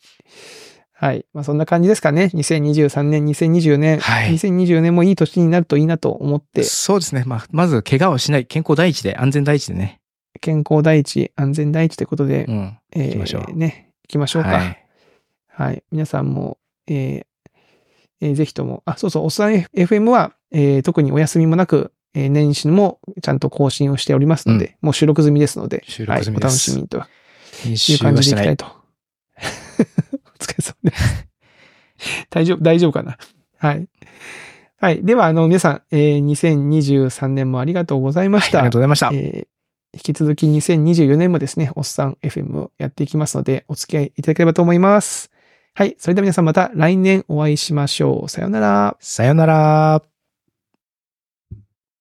[0.93, 1.25] はい。
[1.33, 2.31] まあそんな感じですかね。
[2.35, 4.01] 2023年、2020年。
[4.01, 7.23] はい2020年もいい年になるといいなと思って、そうですね。
[7.27, 8.47] まあ、まず、怪我をしない。
[8.47, 10.01] 健康第一で、安全第一でね。
[10.41, 12.79] 健康第一、安全第一ということで、うん。
[12.93, 14.49] え行きましょうね、行きましょうか。
[14.51, 14.77] は
[15.49, 15.79] はい。
[15.79, 15.83] い。
[15.93, 17.27] 皆さんも、えー
[18.23, 27.05] えーぜひとも、あ、そうそう、おっさん FM は、えー特にお休みもなく、えー年始もちゃんと更新をしておりますので、もう収録済みですので、収録済みですはい、お楽しみにという
[27.65, 28.45] 編集感はしてない。
[28.45, 28.81] じでいきたいと。
[30.41, 31.27] お疲れ様です。
[32.31, 33.17] 大丈夫、大丈夫かな？
[33.59, 33.89] はい。
[34.81, 35.03] はい。
[35.05, 38.63] では、あの、皆さん、えー2023年もありがとうございまはいありした。
[38.65, 39.11] がとうございました。
[39.13, 39.47] えー
[39.93, 45.31] 引き続き2024年もですね、おっさん FM をやっていきますので、お付き合いいただければと思います。
[45.75, 45.97] はい。
[45.99, 48.29] それでは皆さんまた来年お会いしましょう。
[48.29, 48.97] さよなら。
[49.01, 50.10] さよなら。